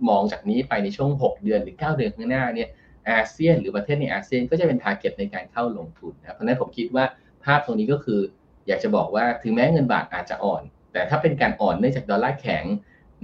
[0.10, 2.70] มองจากนี้ไปในช่วง 6 เดือนหรือ 9 เดือนข้างหน้าเนี่ย
[3.10, 7.06] อาเซียนหรือประเทศในอาเซียนก็จะเป็น target ในการเข้าลงทุนนะเพราะฉะนั้นผมคิดว่า
[7.44, 8.20] ภาพตรงนี้ก็คือ
[8.68, 10.62] อยากจะบอกว่าถึงแม้เงินบาทอาจจะอ่อน
[10.94, 12.66] แต่ถ้าเป็นการอ่อนเนื่องจากดอลลาร์แข็ง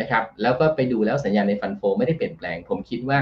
[0.02, 3.18] นะครับแล้วก็ไปดูแล้วสัญญาณใน fund flow ไม่ได้เปลี่ยนแปลง ผมคิดว่า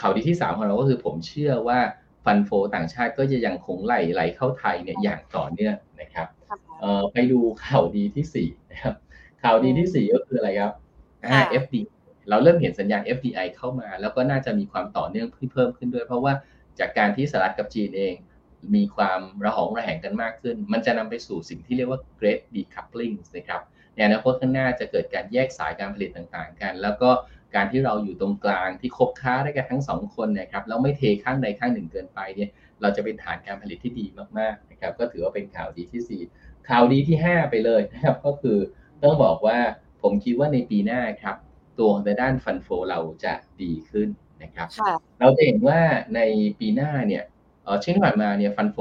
[0.00, 1.78] ข่าวดีที่ 3 ของเราก็คือผมเชื่อว่า
[2.24, 6.26] fund flow ต่างชาติก็จะยังคงไหลไหลเข้าไทยเนี่ยอย่างต่อเนื่องนะครับ
[7.12, 8.94] ไปดูข่าวดีที่4นะครับ
[9.42, 10.72] ข่าวดีที่4ก็คืออะไรครับ
[11.62, 11.74] FD
[12.28, 16.32] เราเริ่มเห็นสัญญาณ FDI เข้ามา แล้วก็น่าจะมีความต่อเนื่องเพิ่มขึ้นด้วย เพราะว่า
[16.78, 18.14] จากการที่สหรัฐกับจีนเอง
[18.74, 23.62] มีความระหองระแหงกันมากขึ้น มันจะนำไปสู่สิ่งที่เรียกว่า Great Decoupling นะครับ
[23.94, 27.10] ในอนาคตข้างหน้าจะเกิดการแยกสายการผลิตต่างๆ กัน แล้วก็
[27.54, 34.06] การที่เราอยู่ตรงกลางที่คบค้าได้กันทั้งสองคนนะครับแล้วไม่เทข้างใดข้างหนึ่งเกินไปเนี่ยเราจะเป็นฐานการผลิตที่ดี
[34.38, 38.58] มากๆนะครับก็ถือว่าเป็นข่าวดีที่ 4 ข่าวดีที่ 5 ไปเลยนะครับก็คือ
[39.02, 39.58] ต้องบอกว่า
[40.02, 41.36] ผมคิดว่าในปีหน้าครับ
[41.78, 44.08] ตัวในด้านฟันโฟเราจะดีขึ้น
[44.42, 44.68] นะครับ
[45.20, 45.80] เราจะเห็นว่า
[46.14, 46.20] ใน
[46.60, 47.22] ปีหน้าเนี่ย
[47.82, 48.78] เช่นที่ผ่านมาเนี่ยฟันโฟ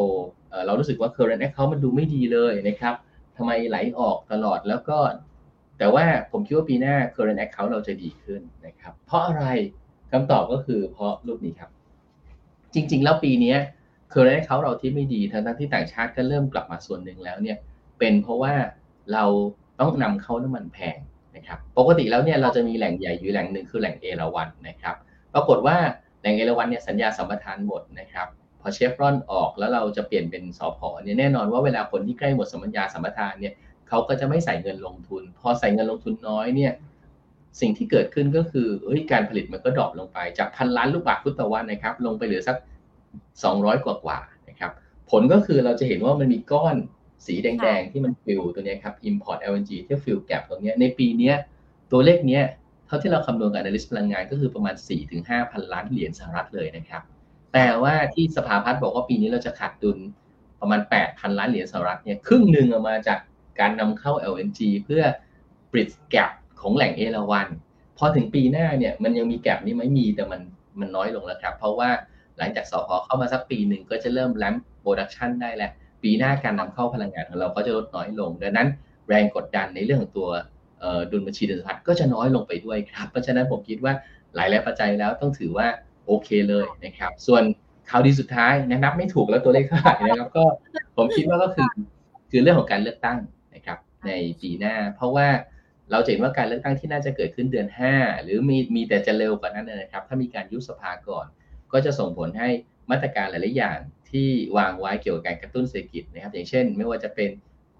[0.65, 2.93] เรารู้สึกว่า current account มันดูไม่ดีเลยนะครับ
[3.37, 4.97] ทำไมไหลออกตลอดแล้วก็
[5.77, 9.45] แต่ว่าผมคิดว่าปีหน้า current account เราจะดีขึ้นนะครับ เพราะอะไร
[10.11, 11.69] คำตอบก็คือเพราะรูปนี้ครับ
[12.73, 13.55] จริง ๆ แล้วปีนี้
[14.13, 17.57] current account เราที่ไม่ดีทั้งที่ต่างชาติก็เริ่มกลับมาส่วนหนึ่งแล้วเนี่ย
[17.99, 18.53] เป็นเพราะว่า
[19.13, 19.25] เรา
[19.79, 20.97] ต้องนำเข้าน้ำมันแพง
[21.37, 24.95] นะครับปกติแล้วเนี่ยเราจะมีแหล่งใหญ่อยู่แหล่งหนึ่งคือแหล่งเอราวัณนะครับ
[25.33, 25.75] ปรากฏว่า
[26.19, 28.27] แหล่งเอราวัณเนี่ยสัญญาสัมปทานหมดนะครับ
[28.61, 33.53] พอเชฟรอนออกแล้วเราจะเปลี่ยนเป็นสอพอเนี่ยแน่นอนว่าเวลาคนที่ใกล้หมดสัญญาสัมปทานเนี่ย
[33.87, 36.73] เขาก็จะไม่ใส่เงินลงทุน พอใส่เงินลงทุนน้อยเนี่ย
[37.61, 42.57] สิ่งที่เกิดขึ้นก็คือเอ้ยการผลิตมันก็ drop ลงไปจากพันล้านลูกบาศก์ฟุตต่อวันนะครับลงไปเหลือสัก
[43.21, 44.19] 200 กว่ากว่า
[44.49, 44.71] นะครับ
[45.11, 46.75] ผลก็คือเราจะเห็นว่ามันมีก้อน
[47.27, 51.31] สีแดงๆ ที่มัน fill ตัวนี้ครับ import LNG ที่ฟิลแก p ตรงนี้ในปีนี้
[51.91, 52.39] ตัวเลขนี้
[52.87, 54.75] เท่าที่เราคำนวณกับ analyst พลังงานก็คือประมาณ
[55.13, 57.01] 4-5 พันล้านเหรียญสหรัฐเลยนะครับ
[57.53, 59.97] แต่ว่าที่สภาพัฒน์บอกว่าปีนี้เราจะขาดดุล
[60.61, 63.19] ประมาณ 8,000 ล้านเหรียญสหรัฐเนี่ยครึ่งหนึ่งออกมาจาก
[63.59, 65.03] การนำเข้า LNG เพื่อ
[65.71, 67.47] bridge gap ของแหล่งเอราวัณ
[67.97, 70.41] พอถึงปีหน้าเนี่ยมันยังมี gap นี้ไม่มีแต่มัน
[70.79, 71.89] มันน้อยลงแล้วครับ เพราะว่า
[72.37, 75.71] หลังจากสผ.เข้ามาสักปีหนึ่งก็จะเริ่ม ramp production ได้แล้ว
[76.03, 78.67] ปีหน้าการนำเข้าพลังงานของเราก็จะลดน้อยลง ดังนั้น
[79.09, 80.29] แรงกดดันในเรื่องของตัว
[81.11, 83.93] ดุลบัญชีเดินสะพัดก็จะน้อยลงไปด้วยครับ เพราะฉะนั้นผมคิดว่า
[84.35, 85.67] หลายๆปัจจัยแล้วต้องถือว่า
[86.05, 87.43] โอเคเลยนะครับ ส่วน
[87.89, 90.45] ข่าวดีสุดท้ายนะนับไม่ถูกแล้วตัวเลขเท่าไหร่นะครับก็
[90.97, 91.69] ผมคิดว่าก็คือ
[92.31, 93.17] คือเรื่องของการเลือกตั้ง
[93.55, 95.27] นะครับ ในปีหน้า เพราะว่า
[95.91, 101.25] เราเห็นว่าการเลือกตั้งที่น่าจะเกิดขึ้นเดือน 5 หรือมีมีแต่จะเร็วกว่านั้นนะครับ ถ้ามีการยุบสภาก่อน
[101.71, 102.49] ก็จะส่งผลให้
[102.91, 107.29] มาตรการหลาย ๆ อย่างที่วางไว้เกี่ยวกับการกระตุ้นเศรษฐกิจนะครับ อย่างเช่น ไม่ว่าจะเป็น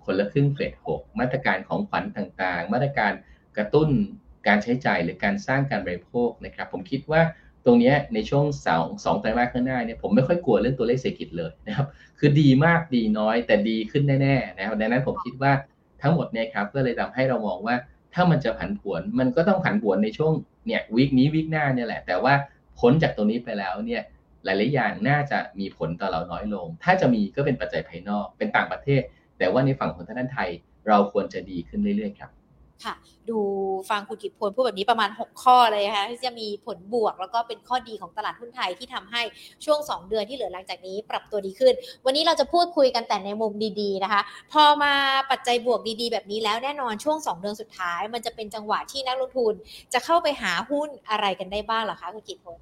[0.05, 3.11] คนละครึ่งเฟสหกมาตรการของขวัญต่าง ๆ มาตรการ
[3.57, 3.89] กระตุ้น
[4.47, 7.21] การใช้จ่ายหรือการสร้างการบริโภคนะครับ ผมคิดว่า
[7.65, 11.87] ตรงนี้ในช่วงสองสองไตรมาสข้างหน้าเนี่ยผมไม่ค่อยกลัวเรื่องตัวเลขเศรษฐกิจเลยนะครับ
[12.19, 15.51] คือดีมากดีน้อยแต่ดีขึ้นแน่ ๆ นะครับดังนั้นผมคิดว่า
[16.01, 17.75] ทั้งหมดเนี่ยครับก็เลยทำให้เรามองว่า
[18.13, 20.33] ถ้ามันจะผันผวนมันก็ต้องผันผวนในช่วง
[20.65, 22.33] เนี่ยวีคนี้วีคหน้าเนี่ยแหละ แต่ว่า
[22.79, 24.01] พ้นจากตรงนี้ไปแล้วเนี่ย
[24.45, 29.01] หลายๆอย่างน่าจะมีผลต่อเราน้อยลง ถ้าจะมีก็เป็นปัจจัยภายนอก เป็นต่างประเทศ
[29.37, 30.49] แต่ว่าในฝั่งของทางด้านไทย
[30.87, 32.31] เราควรจะดีขึ้นเรื่อยๆครับ
[32.85, 32.95] ค่ะ
[33.29, 33.39] ดู
[33.89, 39.21] ฟังคุณกิตพลพูดแบบนี้ประมาณ 6 ข้อเลยนะคะที่จะมีผลบวกแล้วก็เป็นข้อดีของตลาดหุ้นไทยที่ทำให้
[39.65, 41.73] ช่วง 2 เดือนที่เหลือหลังจากนี้ปรับตัวดีขึ้น
[42.05, 44.21] วันนี้เราจะพูดคุยกันแต่ในมุมดีๆนะคะ
[44.51, 44.93] พอมา
[45.31, 49.53] ปัจจัยบวกดีๆ แบบนี้แล้วแน่นอนช่วง 2 เดือนสุดท้าย มันจะเป็นจังหวะที่นักลงทุน
[49.93, 52.59] จะเข้าไปหาหุ้นอะไรกันได้บ้างหรอคะคุณกิตพล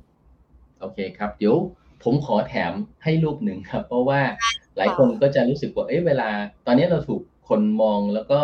[0.80, 1.56] โอเคครับ เดี๋ยว
[2.04, 4.22] ผมขอแถมให้รูปหนึ่งครับ เพราะว่า
[4.78, 6.30] หลายคนก็จะรู้สึกว่าเอ๊ะเวลา
[6.66, 8.40] ตอนนี้เราถูกคนมองแล้วก็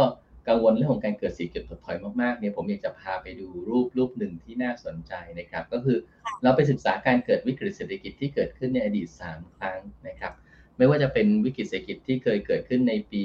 [0.48, 5.98] กังวลเรื่องของการเกิดสีเก็บถดถอยมากๆเนี่ยผมอยากจะพาไปดูรูปรูปหนึ่งที่น่าสนใจนะครับ ก็คือ
[6.44, 10.34] เราไปศึกษาการเกิดวิกฤตเศรษฐกิจที่เกิดขึ้นในอดีต 3 ครั้งนะครับ
[10.78, 13.24] ไม่ว่าจะเป็นวิกฤตเศรษฐกิจที่เคยเกิดขึ้นในปี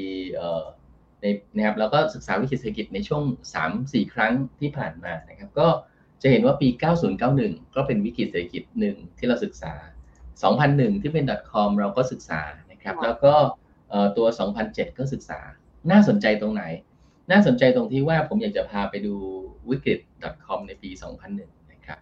[1.23, 3.23] ในนะครับแล้วก็ศึกษาวิกฤตเศรษฐกิจในช่วง
[3.69, 5.69] 3-4 ครั้งที่ผ่านมานะครับ ก็
[6.22, 6.68] จะเห็นว่าปี
[7.22, 9.74] 9091 ก็เป็นวิกฤตเศรษฐกิจหนึ่งที่เราศึกษา
[10.38, 13.35] 2001 ที่เป็น .com เราก็ศึกษานะครับ แล้วก็
[14.16, 14.26] ตัว
[14.62, 15.40] 2007 ก็ศึกษา
[15.90, 16.62] น่าสนใจตรงไหน
[17.31, 19.14] น่าสนใจตรงที่ว่าผมอยากจะพาไปดู
[19.70, 20.00] วิกฤต
[20.46, 20.90] .com ในปี
[21.31, 21.98] 2001 นะครับ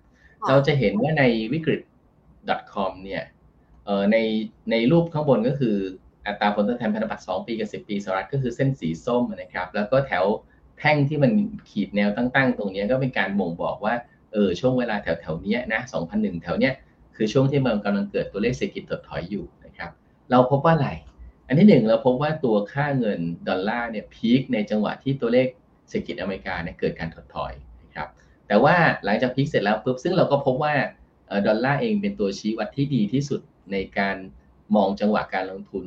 [0.48, 1.81] เราจะเห็นว่าในวิกฤต
[2.72, 3.22] .com เนี่ย
[4.12, 4.16] ใน
[4.70, 5.77] ในรูปข้างบนก็คือ
[6.27, 10.24] อัตราผลตอบแทนพันธบัตร2ปีกับ 10 ปีสหรัฐก็คือเส้นสีส้มนะครับ แล้วก็แถว
[10.78, 11.32] แท่งที่มัน
[11.70, 13.94] ขีดแนวตั้งๆ ตรงนี้ก็เป็นการบ่งบอกว่า
[14.32, 15.80] เออช่วงเวลาแถวๆนี้นะ
[16.12, 16.74] 2001 แถวเนี้ย
[17.16, 19.90] คือช่วงที่มันกำลังเกิดตัวเลขเศรษฐกิจถดถอยอยู่นะครับ
[20.30, 20.90] เราพบว่าอะไร
[21.46, 25.46] อันที่หนึ่งเราพบว่าตัวค่าเงินดอลลาร์เนี่ยพีคในจังหวะที่ตัวเลข
[25.88, 28.08] เศรษฐกิจอเมริกาเนี่ยเกิดการถดถอยนะครับ
[28.48, 30.74] แต่ว่าหลังจากพีคเสร็จแล้วปุ๊บซึ่งเราก็พบว่า
[31.46, 33.40] ดอลลาร์เองเป็นตัวชี้วัดที่ดีที่สุด
[33.72, 34.16] ในการ
[34.76, 35.84] มองจังหวะการลงทุน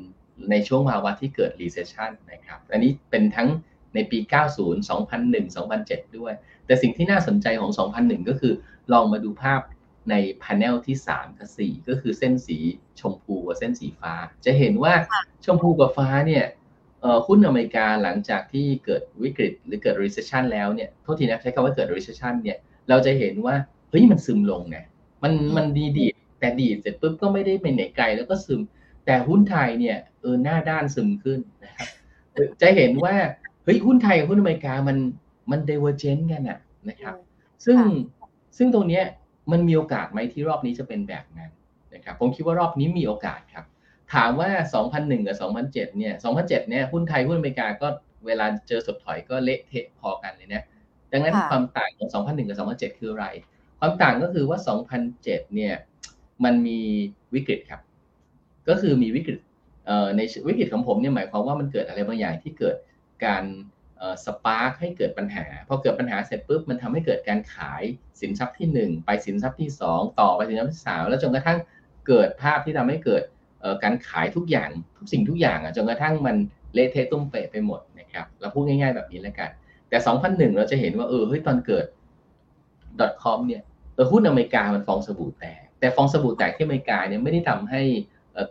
[0.52, 3.50] ในช่วงภาวะที่เกิด recession นะครับ อันนี้เป็นทั้ง
[3.98, 4.20] ในปี
[4.58, 6.34] 90 2001 2007 ด้วย
[6.66, 8.54] แต่สิ่งที่น่าสนใจของ 2001 ก็คือ
[8.94, 9.62] ลองมาดูภาพ
[10.10, 12.58] ในพา n e l ที่3กับ4ก็คือเส้นสี
[13.00, 14.14] ชมพูกับเส้นสีฟ้า
[14.46, 14.94] จะเห็นว่า
[15.46, 16.46] ชมพูกับฟ้าเนี่ย
[17.28, 22.58] หุ้นอเมริกาหลังจากที่เกิดวิกฤตหรือเกิด recession แล้วเนี่ยโทษทีนะใช้คำว่าเกิด recession เนี่ย
[22.90, 23.56] เราจะเห็นว่า
[23.90, 24.78] เฮ้ยมันซึมลงไง
[25.24, 26.06] มันมันดีดี
[26.40, 28.62] แต่ดีเสร็จปุ๊บก็ไม่ได้ไปไหนไกลแล้วก็ซึม
[29.06, 31.88] แต่หุ้นไทยเนี่ยเออหน้าด้านซึมขึ้นนะครับ
[32.62, 33.16] จะเห็นว่า
[33.68, 34.98] เฮ้ยหุ้นไทยกับหุ้นอเมริกามัน
[35.52, 37.16] มันเดเวอร์เจนกันอะนะครับ
[37.66, 37.78] ซึ่ง
[38.58, 39.04] ซึ่งตรงเนี้ย
[39.52, 41.52] มันมีโอกาสไหมที่รอบนี้จะเป็นแบบนั้น
[41.94, 43.66] นะครับ ผมคิดว่ารอบนี้มีโอกาสครับ
[44.14, 44.50] ถามว่า
[44.88, 47.88] 2001 กับ 2007 เนี่ย 2007 เนี่ยหุ้นไทยหุ้นอเมริกาก็
[48.26, 50.64] เวลาเจอสดถอยก็เละเทะพอกันเลยนะ
[51.12, 53.26] ดังนั้นความต่างของ 2001 กับ 2007 คืออะไร
[53.80, 54.60] ความต่างก็คือว่า
[55.08, 55.74] 2007 เนี่ย
[56.44, 56.80] มันมี
[57.34, 57.82] วิกฤตครับ
[58.70, 59.40] ก็คือมีวิกฤต
[60.18, 62.76] ในวิกฤตของผมเนี่ยหมายความว่ามันเกิดอะไรบางอย่างที่เกิด
[63.26, 63.44] การ
[64.26, 67.84] สปาร์กให้เกิดปัญหาพอเกิดปัญหาเสร็จปุ๊บมันทำให้เกิดการขาย
[68.22, 71.60] สินทรัพย์ที่ 1 ไปสินทรัพย์ที่ 2 ต่อไปสินทรัพย์ที่สามแล้วจนกระทั่ง
[72.08, 73.24] เกิดภาพที่ทำให้เกิด
[73.84, 76.36] การขายทุกอย่างทุกสิ่งทุกอย่างจนกระทั่งมัน
[76.74, 79.50] เละเทะตุ้มเปะไปหมดนะครับเราพูดง่าย ๆแบบนี้แล้วกัน
[79.90, 81.86] แต่ 2001 เราจะเห็นว่าเออเฮ้ยตอนเกิด
[83.24, 83.62] .com เนี่ย
[83.96, 87.82] เออหุ้นอเมริกามันฟองสบู่แตกแต่ฟองสบู่แตกที่อเมริกาเนี่ยไม่ได้ทำให้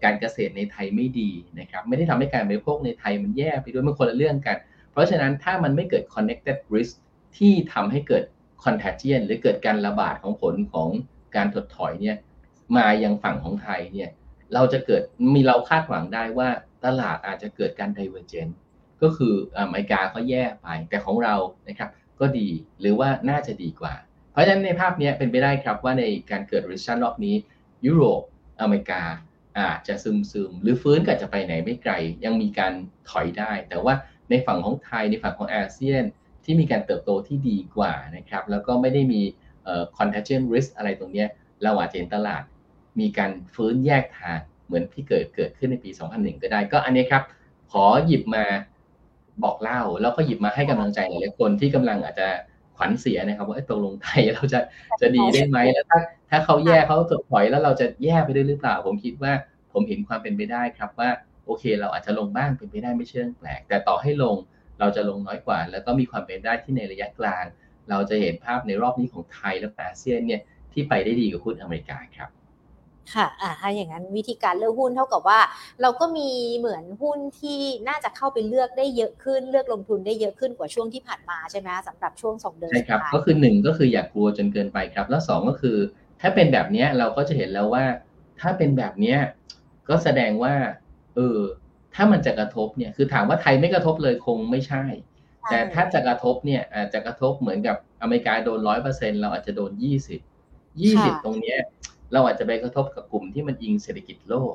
[0.04, 4.56] การเกษตรในไทยไม่ดีนะครับไม่ได้ทำให้การบริโภคในไทยมันแย่ไปด้วยมันคนละเรื่องกัน
[4.92, 6.94] เพราะฉะนั้นถ้ามันไม่เกิด connected risk
[7.38, 8.24] ที่ทำให้เกิด
[8.64, 10.88] contagion หรือเกิดการระบาดของผลของ
[11.36, 12.16] การถดถอยเนี่ย
[12.76, 14.10] มายังฝั่งของไทยเนี่ย
[14.54, 15.02] เราจะเกิด
[15.34, 16.48] มีเราคาดหวังได้ว่า
[16.84, 18.52] ตลาดอาจจะเกิดการ divergent
[19.02, 21.34] ก็คืออเมริกาเขาแย่ไปแต่ของเรา
[21.68, 22.48] นะครับก็ดี
[22.80, 23.94] หรือว่าน่าจะดีกว่า
[24.32, 27.34] เพราะฉะนั้นในภาพนี้เป็นไปได้ครับว่าในการเกิด recession รอบนี้
[27.86, 28.22] ยุโรป
[28.60, 29.02] อเมริกา
[29.58, 31.92] อาจจะซึมซึมหรือฟื้นก็จะไปไหนไม่ไกล
[32.24, 32.72] ยังมีการ
[33.10, 33.94] ถอยได้ แต่ว่า
[34.30, 36.02] ในฝั่งของไทยในฝั่งของอาเซียน
[36.44, 39.22] ที่มีการเติบโตที่ดีกว่านะครับ แล้วก็ไม่ได้มี
[39.98, 41.24] contagion risk อะไรตรงนี้
[41.62, 42.42] เราอาจจะเห็นตลาด
[43.00, 47.22] มีการฟื้นแยกทางเหมือนที่เกิดเกิดขึ้นในปี 2001 ก็ได้ ก็อันนี้ครับ
[47.72, 48.44] ขอหยิบมา
[49.44, 52.28] บอกเล่า แล้วก็หยิบมาให้กำลังใจหลายๆคนที่กำลังอาจจะ
[52.76, 54.60] ขวัญเสียนะครับ ว่าตกลงไทยเราจะ
[55.00, 59.32] จะดีได้ไหมแล้วถ้าถ้าเขาแย่เขาถดถอยแล้วเราจะแย่ไปด้วยหรือเปล่า ผมคิดว่า
[59.72, 61.10] ผมเห็นความเป็นไปได้ครับว่า
[61.46, 64.36] โอเค เราอาจจะลงบ้างเป็นไปได้ไม่เชิงแปลก แต่ต่อให้ลง
[64.80, 67.44] เราจะลงน้อยกว่า แล้วก็มีความเป็นได้ที่ในระยะกลาง
[67.90, 70.40] เราจะเห็นภาพในรอบนี้ของไทยและอาเซียนเนี่ย
[70.72, 72.30] ที่ไปได้ดีกว่าหุ้นอเมริกาครับ
[73.14, 75.40] ค่ะอ่าถ้าอย่างนั้นวิธีการเลือกหุ้นเท่ากับว่า
[75.82, 77.58] เราก็มีเหมือนหุ้นที่
[77.88, 85.76] น่าจะเข้าไปเลือกได้เยอะขึ้น เลือกลงทุนได้เยอะขึ้นกว่าช่วงที่ผ่านมาใช่ไหมสำหรับช่วงสองเดือนใช่ครับ ก็คือหนึ่งก็คืออย่ากกลัวจนเกินไปครับ แล้วสองก็คือ
[86.20, 87.84] ถ้าเป็นแบบนี้เราก็จะเห็นแล้วว่า
[88.40, 89.16] ถ้าเป็นแบบนี้
[89.88, 90.54] ก็แสดงว่า
[91.14, 91.38] เออ
[91.94, 94.84] ถ้ามันจะกระทบเนี่ย คือถามว่าไทยไม่กระทบเลยคงไม่ใช่
[95.50, 100.20] แต่ถ้าจะกระทบเนี่ยอาจจะกระทบเหมือนกับอเมริกาโดนร้อยเปอร์เซ็นเราอาจจะโดนยี่สิบ
[100.82, 101.58] ยี่สิบตรงเนี้ย
[102.12, 104.54] เราอาจจะไปกระทบกับกลุ่มที่มันอิงเศรษฐกิจโลก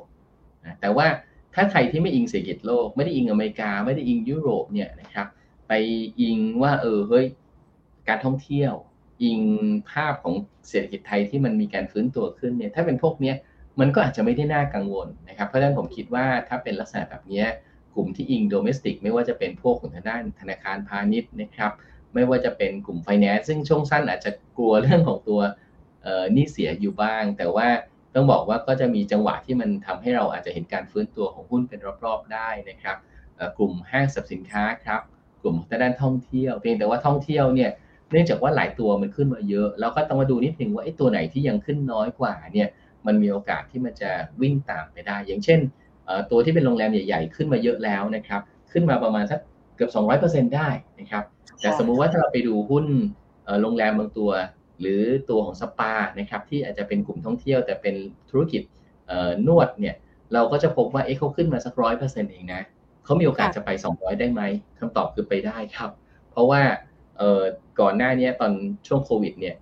[0.66, 1.08] นะแต่ว่า
[1.56, 5.28] ถ้าใครที่ไม่อิงเศรษฐกิจโลก ไม่ได้อิงอเมริกา ไม่ได้อิงยุโรปเนี่ยนะครับ
[5.68, 5.74] ไป
[6.22, 7.26] อิงว่า เออเฮ้ย
[8.08, 8.74] การท่องเที่ยว
[9.24, 9.40] อิง
[9.92, 10.34] ภาพของ
[10.70, 13.36] เศรษฐกิจไทยที่มันมีการฟื้นตัวขึ้นเนี่ยถ้าเป็นพวกเนี้ย
[13.80, 17.44] มันก็อาจจะไม่ได้น่ากังวลนะครับ เพราะฉะนั้นผมคิดว่าถ้าเป็นลักษณะแบบนี้
[17.96, 21.72] กลุ่มที่อิงโดเมสติกไม่ว่าจะเป็นพวกของทางด้านธนาคารพาณิชย์นะครับ
[22.14, 25.42] ไม่ว่าจะเป็นกลุ่มไฟแนนซ์ซึ่งช่วงสั้นอาจจะกลัวเรื่องของตัว
[26.36, 27.68] นี่เสียอยู่บ้าง แต่ว่า
[28.16, 32.98] ต้องบอกว่าก็จะมีจังหวะที่มันทำให้เราอาจจะเห็นการฟื้นตัวของหุ้นเป็นรอบๆได้นะครับ
[33.58, 35.02] กลุ่มห้างสรรพสินค้าครับ
[35.42, 37.72] กลุ่มทางด้านท่องเที่ยวเพียงแต่ว่าท่องเที่ยวเนี่ย
[38.12, 42.70] เนื่องจากว่าหลายตัวมันขึ้นมาเยอะ เราก็ต้องมาดูนิดนึงว่าไอ้ตัวไหนที่ยังขึ้นน้อยกว่าเนี่ย
[43.08, 45.60] มันมีโอกาสที่มันจะวิ่งตามไปได้ อย่างเช่น
[46.32, 49.40] ตัวที่เป็นโรงแรมใหญ่ๆ ขึ้นมาเยอะแล้วนะครับขึ้นมาประมาณสัก
[49.76, 49.92] เกือบ
[50.24, 50.70] 200%ได้
[51.00, 51.24] นะครับ
[51.62, 52.86] แต่สมมุติว่าถ้าเราไปดูหุ้น
[53.62, 54.32] โรงแรมบางตัว
[54.80, 57.96] หรือตัวของสปานะครับที่อาจจะเป็นกลุ่มท่องเที่ยว แต่เป็น
[58.30, 58.62] ธุรกิจ
[59.48, 59.96] นวดเนี่ย
[60.34, 62.62] เราก็จะพบว่าเอ๊ะเขาขึ้นมาสักร้อยเปอร์เซ็นต์เองนะ
[63.06, 64.42] เขามีโอกาสจะไป 200 ได้ไหม
[64.80, 65.90] คำตอบคือไปได้ครับ
[66.32, 66.62] เพราะว่า
[67.80, 68.52] ก่อนหน้านี้ตอน
[68.88, 69.56] ช่วงโควิดเนี่ย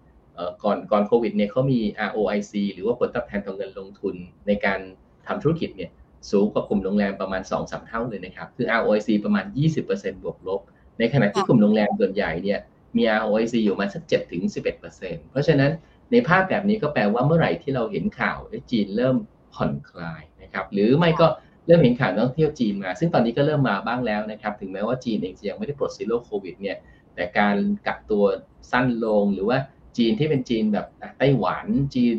[0.63, 4.15] ก่อนก่อนโควิดเนี่ยเขามี ROIC หรือว่าผลตอบแทนต่อเงินลงทุน
[4.47, 4.79] ในการ
[5.27, 5.89] ทำธุรกิจเนี่ย
[6.31, 9.45] สูงกว่ากลุ่มโรงแรมประมาณ 2-3 เท่าเลยนะครับ คือ ROIC ประมาณ
[9.83, 10.61] 20%บวกลบ
[10.99, 12.59] ในขณะที่กลุ่มโรงแรมส่วนใหญ่เนี่ย
[12.95, 15.71] มี ROIC อยู่มาสัก7ถึง11%เพราะฉะนั้น
[16.11, 18.37] ในภาพแบบนี้ก็แปลว่าเมื่อไหร่ที่เราเห็นข่าว
[18.71, 19.15] จีนเริ่ม
[19.53, 21.27] ผ่อนคลายนะครับ หรือไม่ก็
[21.67, 26.77] เริ่มเห็นข่าวนักท่องเที่ยวจีนมา ซึ่งตอนนี้ก็เริ่มมาบ้างแล้วนะครับ ถึงแม้ว่าจีนเองจะยังไม่ได้ปลด zero covid เนี่ย
[27.19, 28.23] แต่การกักตัว
[28.71, 29.57] สั้นลงหรือว่า
[29.97, 30.85] จีนที่เป็นจีนแบบ
[31.19, 32.17] ไต้หวันจีน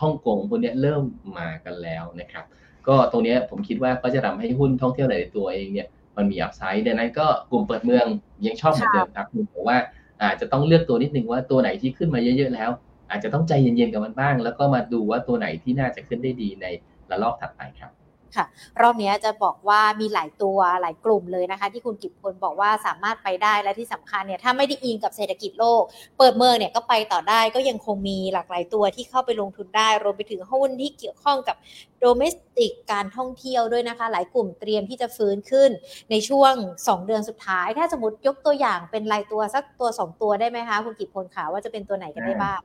[0.00, 1.02] ฮ่องกงพวกนี้เริ่ม
[1.38, 2.44] มากันแล้วนะครับ
[2.88, 8.06] ก็ตรงนี้ผมคิดว่าก็จะทำให้หุ้นท่องเที่ยวหลายตัวเองเนี่ยมันมี upside ดังนั้นก็กลุ่มเปิดเมือง
[8.46, 9.76] ยังชอบเหมือนเดิมครับแต่ว่า
[10.22, 12.70] อาจจะต้องเลือกตัวนิดนึงว่าตัวไหนที่ขึ้นมาเยอะ ๆ แล้ว
[13.10, 16.66] อาจจะต้องใจเย็นๆกับมันบ้าง แล้วก็มาดูว่าตัวไหนที่น่าจะขึ้นได้ดีใน
[17.10, 17.92] ระลอกถัดไปครับ
[18.36, 18.46] ค่ะ
[18.80, 25.82] รอบนี้จะบอกว่ามีหลายตัวหลายกลุ่มเลยนะคะ ที่คุณกิบพลบอกว่าสามารถไปได้และที่สำคัญเนี่ยถ้าไม่ได้อิงกับเศรษฐกิจโลก
[26.18, 31.56] เปิดเมืองเนี่ยก็ไปต่อได้ก็ยังคงมีหลากหลายตัวที่เข้าไปลงทุนได้ รวมไปถึงหุ้นที่เกี่ยวข้องกับ
[32.00, 35.70] โดเมสติกการท่องเที่ยวด้วยนะคะ หลายกลุ่มเตรียมที่จะฟื้นขึ้น
[36.10, 42.60] ในช่วง 2 เดือนสุดท้าย ถ้าสมมติยกตัวอย่างเป็นรายตัวสักตัว 2 ตัวได้ไหมคะ คุณกิบพลค่ะว่าจะเป็นตัวไหนกันได้บ้าง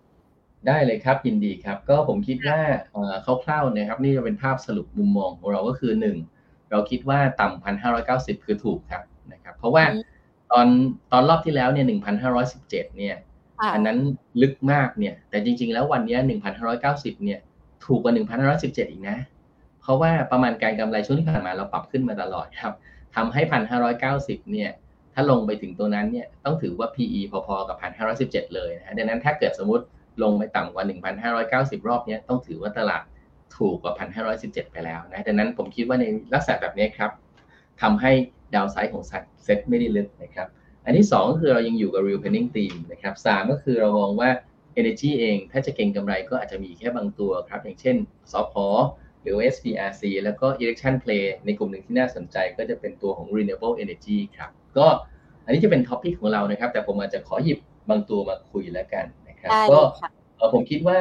[0.68, 2.60] ได้เลยครับยินดีครับ ก็ผมคิดว่า
[3.44, 6.18] คร่าวๆนะครับ นี่จะเป็นภาพสรุปมุมมองของเราก็คือหนึ่ง
[6.72, 9.84] เราคิดว่าต่ำพันห้าร้อยเก้าสิบคือถูกครับนะครับ เพราะว่า
[10.52, 10.68] ตอน
[11.12, 13.16] ตอนรอบที่แล้วเนี่ยหนึ่งพันห้าร้อยสิบเจ็ดเนี่ย
[13.74, 13.98] อันนั้น
[14.42, 17.40] ลึกมากเนี่ย แต่จริง ๆ แล้ววันนี้หนึ่งพันห้าร้อยเก้าสิบเนี่ย
[17.86, 19.18] ถูกกว่าหนึ่งพันห้าร้อยสิบเจ็ดอีกนะ
[19.82, 22.74] เพราะว่าประมาณการกำไรช่วงที่ผ่านมาเราปรับขึ้นมาตลอดครับ
[23.16, 24.70] ทำให้พันห้าร้อยเก้าสิบเนี่ย
[25.14, 29.86] ถ้าลงไปถึงตัวนั้นเนี่ยต้องถือว่า PE พอๆกับพันห้าร้อยสิบเจ็ดเลยนะดังนั้นถ้าเกิดสมมติ
[30.24, 30.84] ลงไปต่ำกว่า
[31.72, 33.04] 1,590 รอบนี้ต้องถือว่าตลาด
[33.58, 33.94] ถูกกว่า
[34.34, 37.12] 1,517 ไปแล้วนะดังนั้นผมคิดว่าในลักษณะแบบนี้ครับ
[37.82, 38.12] ทำให้
[38.56, 39.04] ดาวไซด์ของ
[39.44, 40.48] เซ็ตไม่ได้ลึกนะครับ
[40.86, 44.30] อันที่2ก็คือเรายังอยู่กับ real planning team นะครับสก็คือเรามองว่า
[44.80, 47.96] energy เอง ถ้าจะเก็งกำไรก็อาจจะมีแค่บางตัวครับ อย่างเช่น
[48.32, 48.68] ซอฟพอ
[49.22, 54.88] หรือ SPRC แล้วก็ election play ในกลุ่มหนึ่งที่น่าสนใจก็จะเป็นตัวของ renewable energy ครับ ก็
[55.46, 59.06] อันนี้จะเป็น top pick ของเรานะครับ แต่ผมอาจจะขอหยิบบางตัวมาคุยแล้วกัน
[59.42, 59.52] ครับ
[60.40, 61.00] ก็ผมคิดว่า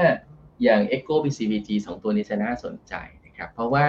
[0.62, 2.94] อย่าง EGCO BCPG สองตัวนี้จะน่าสนใจ
[3.26, 3.86] นะครับ เพราะว่า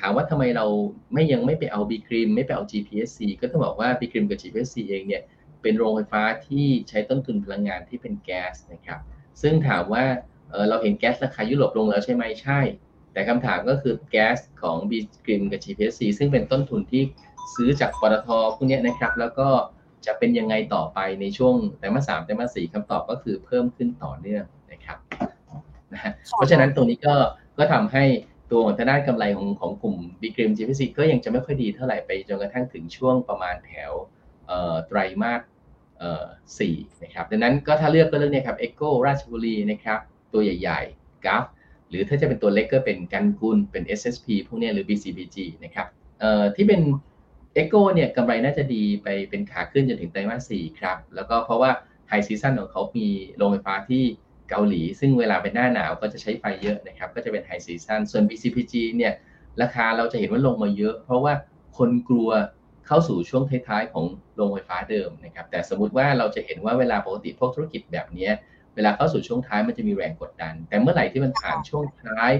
[0.00, 0.66] ถามว่าทำไมเรา
[1.12, 5.22] ไม่ยังไม่ไปเอา B.Grimm ไม่ไปเอา GPSC ก็ต้องบอกว่า B.Grimm กับ GPSC เองเนี่ย
[5.62, 9.00] เป็นโรงไฟฟ้าที่ใช้ต้นทุนพลังงานที่เป็นแก๊สนะครับ
[9.42, 10.04] ซึ่งถามว่า
[10.68, 12.60] เราเห็นแก๊สราคายุโรปลงแล้วใช่ไหมใช่
[13.12, 14.92] แต่คำถามก็คือแก๊สของ B
[15.24, 17.02] ครีมกับ GPSC ซึ่งเป็นต้นทุนที่
[17.54, 19.48] ซื้อจากปตทพวกนี้นะครับ แล้วก็
[20.06, 24.98] จะเป็นยังไงต่อไปในช่วงแต่มาสามแต่มาสี่คำตอบก็คือเพิ่มขึ้นต่อเนื่องนะครับ
[25.92, 27.14] นะฮะเพราะฉะนั้นตรงนี้ก็
[27.58, 28.04] ก็ทำให้
[28.50, 33.92] ตัวทางด้านกำไรของของกลุ่มบีกริมจีพีซีก็ยังจะไม่ค่อยดีเท่าไหร่ไปจนกระทั่งถึงช่วงประมาณแถว
[34.86, 35.42] ไตรมาส
[36.58, 39.98] สี่นะครับดังนั้นก็ถ้าเลือกก็เลือกเนี่ยครับ EGCO ราชบุรีนะครับ
[40.32, 41.44] ตัวใหญ่ๆ GULF
[41.88, 45.86] หรือถ้าจะเป็นตัวเล็กก็เป็นกันกุลเป็น SSP พวกนี้หรือ BCPG นะครับ
[46.56, 46.80] ที่เป็น
[47.56, 51.70] EGCO เนี่ยกำไรน่าจะดีไปเป็นขาขึ้นจนถึงไตรมาสสี่ครับ แล้วก็เพราะว่า
[52.08, 54.02] high season ของเขามีโรงไฟฟ้าที่
[54.50, 59.12] เกาหลี ซึ่งเวลาเป็นหน้าหนาวก็จะใช้ไฟเยอะนะครับ ก็จะเป็น high season ส่วน BCPG เนี่ย
[59.62, 61.32] ราคาเราจะเห็นว่าลงมาเยอะ เพราะว่า
[61.78, 62.30] คนกลัว
[62.86, 68.28] เข้าสู่ช่วงท้ายๆ ของโรงไฟฟ้าเดิมนะครับ แต่สมมติว่าเราจะเห็นว่าเวลาปกติพวกธุรกิจแบบนี้
[68.74, 72.32] เวลาเข้าสู่ช่วงท้ายมันจะมีแรงกดดัน แต่เมื่อไหร่ที่มันผ่านช่วงท้าย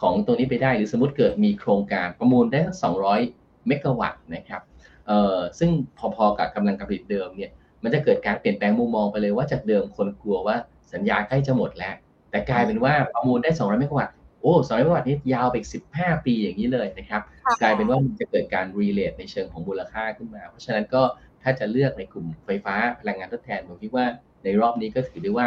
[0.00, 4.62] ของตรงนี้ไปได้ หรือสมมติเกิดมีโครงการประมูลได้สัก200 เมกะวัตต์นะครับ
[5.06, 5.70] เอ่อซึ่ง
[6.16, 7.50] พอๆกับกำลังการผลิตเดิมเนี่ย
[7.82, 10.56] มันจะเกิดการเปลี่ยนแปลงมุมมองไปเลยว่าจากเดิมคนกลัวว่า
[10.92, 11.94] สัญญาใกล้จะหมดแล้ว
[12.30, 15.68] แต่กลายเป็นว่าประมูลได้200เมกะวัตต์โอ้200เมกะวัตต์นี่ยาวไปอีก
[15.98, 17.22] 15 ปีอย่างนี้เลยนะครับ
[17.62, 21.02] กลายเป็นว่ามันจะเกิดการรีเลทในเชิงของมูลค่าขึ้นมา เพราะฉะนั้นก็
[21.42, 24.06] ถ้าจะเลือกในกลุ่มไฟฟ้าพลังงานทดแทนผมคิดว่า
[24.44, 25.46] ในรอบนี้ก็ถือได้ว่า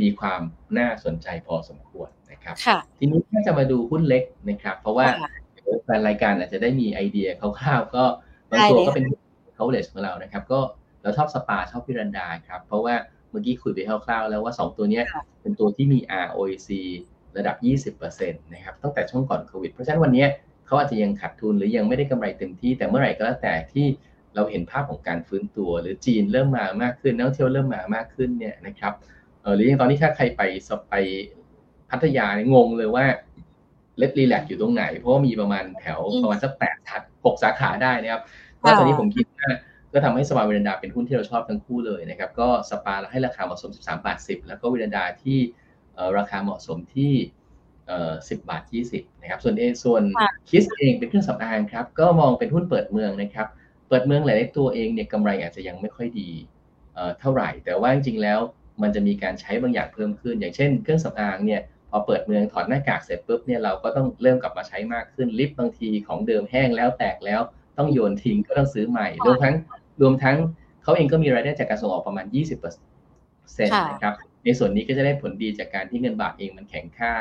[0.00, 0.40] มีความ
[0.78, 2.56] น่าสนใจพอสมควรนะครับ
[2.98, 5.06] ทีนี้ถ้าจะมาดูหุ้นเล็กนะครับ เพราะว่า
[5.84, 8.04] แฟนรายการอาจจะได้มีไอเดียคร่าวๆก็
[8.50, 9.04] บางตัวก็เป็น
[9.54, 10.60] เขาเลสของเรานะครับ ก็
[11.02, 12.94] เราชอบสปาชอบพิรันดาครับ เพราะว่า
[13.30, 15.00] เมื่อกี้คุยไปคร่าวๆแล้วว่า 2 ตัวนี้
[15.42, 16.68] เป็นตัวที่มี ROIC
[17.36, 17.56] ระดับ
[17.96, 20.26] 20%นะครับตั้งแต่ช่วงก่อนโควิด เพราะฉะนั้นวันนี้
[20.66, 23.86] เขาอาจจะยังขาดทุนหรือยังไม่ได้กำไรเต็มที่ แต่เมื่อไหร่ก็แล้วแต่ที่
[24.34, 28.92] เราเห็นภาพของการฟื้นตัว หรือจีนเริ่มมามากขึ้นนักท่องเที่ยวเริ่มมามากขึ้นเนี่ยนะครับ
[29.42, 30.94] เออหรืออย่างตอนนี้ถ้าใครไปสไป
[31.90, 33.06] พัทยางงเลยว่า
[33.98, 36.76] เลดรีแลกอยู่ตรงไหน เพราะว่ามีประมาณแถวประมาณสักแปด
[37.24, 38.22] หกสาขาได้นะครับ
[38.62, 39.48] ก็ตอนนี้ผมคิดว่า
[39.92, 45.38] ก็ทำให้สปาเวรนดาเป็นหุ้นที่เราชอบทั้งคู่เลยนะครับ ก็สปาให้ราคาเหมาะสม 13 บาท 10 แล้วก็เวรนดาที่
[46.18, 47.12] ราคาเหมาะสมที่
[47.88, 50.02] 10 บาท 20 นะครับ ส่วนเอส่วน
[50.48, 53.48] คิสเองเป็นเครื่องสำอางครับ ก็มองเป็นหุ้นเปิดเมืองนะครับ
[53.88, 56.30] เปิดเมืองหลายๆตัวเองเนี่ยกำไรอาจจะยังไม่ค่อยดี
[57.20, 58.40] เท่าไหร่ แต่ว่าจริงๆแล้ว
[58.82, 67.40] มันจะมีการใช้บางอย่างเพิ่มขึ้น อย่างเช่น เครื่องสำอางเนี่ยพ อเปิดเมืองถอดหน้ากากเสร็จปุ๊บเนี่ยเราก็ต้องเริ่มกลับมาใช้มากขึ้นลิฟต์บางทีของเดิมแห้งแล้วแตกแล้ว
[67.78, 69.54] ต้องโยนทิ้งก็ต้องซื้อใหม่รวมทั้ง
[70.02, 70.36] รวมทั้ง
[70.82, 74.14] เขาเองก็มีรายได้จากการส่งออกประมาณ 20%นะครับ
[74.44, 77.12] ในส่วนนี้ก็จะได้ผลดีจากการที่เงินบาทเองมันแข็งค่า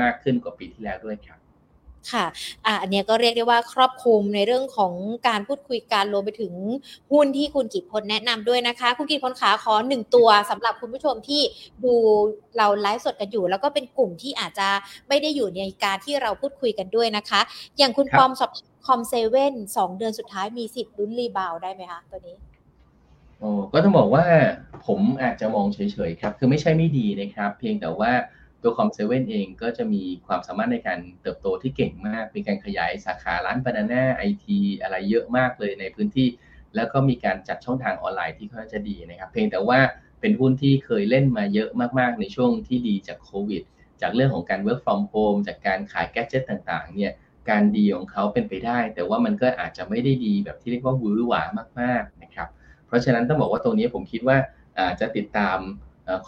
[0.00, 1.38] มากขึ้นกว่าปีที่แล้วด้วยครับ
[2.10, 2.24] ค่ะ
[2.66, 4.92] อ่าอันนี้ก็เรียกได้ว่าครอบคลุมในเรื่องของ
[5.28, 6.52] การพูดคุยการรวมไปถึง
[7.12, 11.42] หุ้นที่คุณกิตพลแนะนำด้วยนะคะ คุณกิตพลขาขอหนึ่งตัวสำหรับคุณผู้ชมที่
[11.84, 11.94] ดู
[12.56, 14.68] เราไลฟ์สดกันอยู่ แล้วก็เป็นกลุ่มที่อาจจะ
[15.08, 17.40] ไม่ได้อยู่ในการที่เราพูดคุยกันด้วยนะคะ
[17.78, 18.50] อย่างคุณปอมสอบ
[18.86, 22.36] คอมเซเว่นสองเดือนสุดท้ายมีสิทธิ์ลุ้นรีบาวได้ไหมคะตัวนี้
[23.38, 24.24] โอ้ก็ต้องบอกว่า
[24.86, 25.78] ผมอาจจะมองเฉ
[26.08, 28.12] ยๆครับ คือไม่ใช่ไม่ดีนะครับ เพียงแต่ว่า
[28.62, 36.28] ตัวคอมเซเว่นเองก็จะมีความสามารถในการเติบโตที่เก่งมาก มีการขยายสาขาร้านบานาน่าไอทีอะไรเยอะมากเลยในพื้นที่
[36.76, 39.78] แล้วก็มีการจัดช่องทางออนไลน์ที่ค่อนข้างจะดีนะครับ เพียงแต่ว่า
[40.20, 43.62] เป็นหุ้นที่เคยเล่นมาเยอะมากๆ ในช่วงที่ดีจากโควิด
[44.00, 47.12] จากเรื่องของการ work from home จากการขายแกจิตต่างๆ เนี่ย
[47.50, 51.42] การดีของเขาเป็นไปได้ แต่ว่ามันก็อาจจะไม่ได้ดีแบบที่เรียกว่าหวือหวา
[51.80, 52.48] มากๆ นะครับ
[52.86, 54.36] เพราะฉะนั้นต้องบอกว่าตรงนี้ผมคิดว่า
[54.78, 55.58] อาจจะติดตาม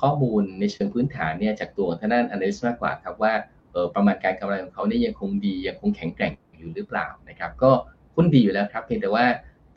[0.01, 3.33] ข้อมูลในเชิงพื้นฐานเนี่ยจากตัวทางด้าน analyst มากกว่าครับว่า
[3.95, 7.71] ประมาณการกำไรของเขาเนี่ยยังคงดียังคงแข็งแกร่งอยู่หรือเปล่านะครับ ก็
[8.15, 9.25] หุ้นดีอยู่แล้วครับเพียงแต่ว่า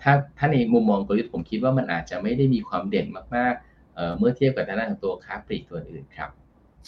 [0.02, 6.30] ถ้าถ้าในมุมมองกลยุทธ์ผมคิดว่ามันอาจจะไม่ได้มีความเด่นมากๆเมื่อเทียบกับทางด้านของตัวค้าปลีกตัวอื่นครับ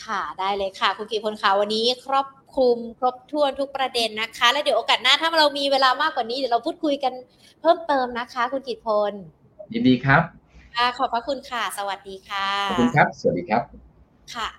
[0.05, 7.13] ค่ะได้เลยค่ะ คุณกีพลขาวันนี้ครอบคลุมครบถ้วนทุกประเด็นนะคะ แล้วเดี๋ยวโอกาสหน้าถ้าเรามีเวลามากกว่านี้เดี๋ยวเราพูดคุยกัน
[7.61, 9.13] เพิ่มเติมนะคะ คุณกิตพล
[9.73, 10.38] ยินดีครับค่ะ
[10.97, 13.63] ขอบพระคุณค่ะ สวัสดีค่ะ ขอบคุณครับ สวัสดีครับ
[14.35, 14.49] ค่ะ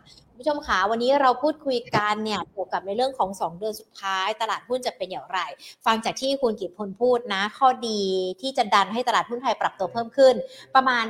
[0.43, 5.39] ผู้ชมขาวันนี้เราพูดคุยกันเนี่ยเกี่ยวกับในเรื่องของ 2 เดือนสุดท้าย ตลาดหุ้นจะเป็นอย่างไร
[5.87, 8.01] ฟังจากที่คุณกิตพลพูดนะ ข้อดี
[8.41, 10.35] ที่จะดันให้ตลาดหุ้นไทยปรับตัวเพิ่มขึ้น
[10.75, 11.05] ประมาณ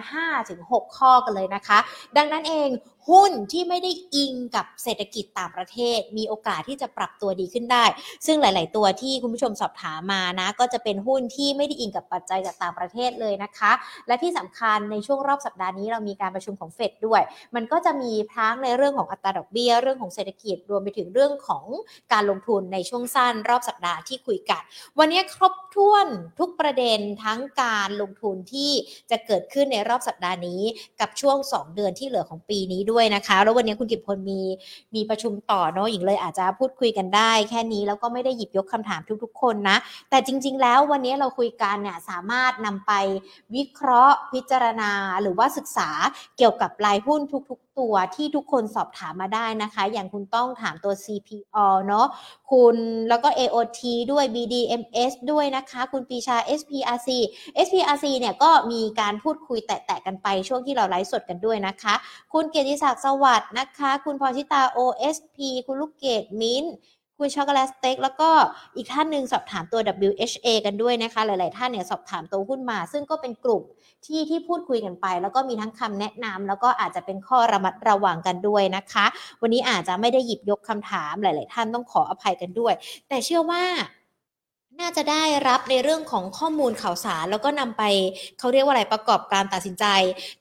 [0.46, 1.78] 5-6 ข้อกันเลยนะคะ
[2.16, 2.68] ดังนั้นเอง
[3.11, 7.84] หุ้นที่ไม่ได้อิงกับเศรษฐกิจต่างประเทศ มีโอกาสที่จะปรับตัวดีขึ้นได้
[8.26, 13.72] ซึ่งหลาย ๆ ตัวที่คุณผู้ชมสอบถามมานะ ก็จะเป็นหุ้นที่ไม่ได้อิงกับปัจจัยจากต่างประเทศเลยนะคะ
[14.06, 17.22] และที่สำคัญในช่วงรอบสัปดาห์นี้เรามีการประชุมของเฟดด้วย
[17.54, 21.64] มันก็จะมีทั้งในเรื่องของอัตราดอกเบี้ยเรื่องของเศรษฐกิจรวมไปถึงเรื่องของ
[22.12, 24.62] การลงทุนในช่วงสั้นรอบสัปดาห์ที่คุยกัน
[24.98, 26.06] วันนี้ครบถ้วน
[26.38, 28.70] ทุกประเด็นทั้งการลงทุนที่
[29.11, 30.62] จะเกิดขึ้นในรอบสัปดาห์นี้
[31.00, 34.40] กับช่วง 2 เดือนที่เหลือของปีนี้ด้วยนะคะ แล้ววันนี้คุณกิบพลมี
[34.94, 39.76] มีประชุมต่อเนาะหญิงเลยอาจจะพูดคุยกันได้ แค่นี้แล้วก็ไม่ได้หยิบยกคำถามทุกๆ คนนะ
[40.11, 42.92] แต่จริง ๆ แล้ววันนี้เราคุยกันเนี่ยสามารถนำไป
[43.55, 44.90] วิเคราะห์พิจารณา
[45.22, 45.90] หรือว่าศึกษา
[46.36, 47.20] เกี่ยวกับรายหุ้น
[47.51, 52.07] ทุกๆ ตัวที่ทุกคนสอบถามมาได้นะคะ อย่างคุณต้องถามตัว CPO เนาะ
[52.51, 52.76] คุณ
[53.09, 53.81] แล้วก็ AOT
[54.12, 57.09] ด้วย BDMs ด้วยนะคะ คุณปีชา SPRC
[57.66, 61.95] SPRC เนี่ยก็มีการพูดคุยแตะๆกันไปช่วงที่เราไลฟ์สดกันด้วยนะคะ
[62.33, 66.66] คุณเกียรติศักดิ์สวัสดิ์นะคะ คุณพรชิตา OSP คุณลูกเกดมิ้น
[67.22, 68.31] คุณช็อกโกแลตสเต็กแล้วก็
[68.76, 73.62] อีกท่านหนึ่งสอบถามตัว WHA กันด้วยนะคะ หลาย ๆ ท่านเนี่ยสอบถามตัวหุ้นมา ซึ่งก็เป็นกลุ่ม
[74.07, 79.07] ที่ที่พูดคุยกันไป แล้วก็มีทั้งคำแนะนำแล้วก็อาจจะเป็นข้อระมัดระวังกันด้วยนะคะ
[79.40, 82.74] วันนี้อาจจะไม่ได้หยิบยกคำถามหลาย ๆ ท่านต้องขออภัยกันด้วย
[83.09, 83.62] แต่เชื่อว่า
[84.78, 87.82] น่าจะได้รับในเรื่องของข้อมูลข่าวสาร แล้วก็นำไป
[88.38, 89.84] เขาเรียกว่าอะไรประกอบการตัดสินใจ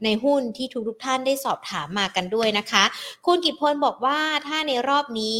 [0.03, 2.83] ในหุ้นที่ทุกทุกท่านได้สอบถามมากันด้วยนะคะ
[3.25, 5.37] คุณกิตพลบอกว่าถ้าในรอบนี้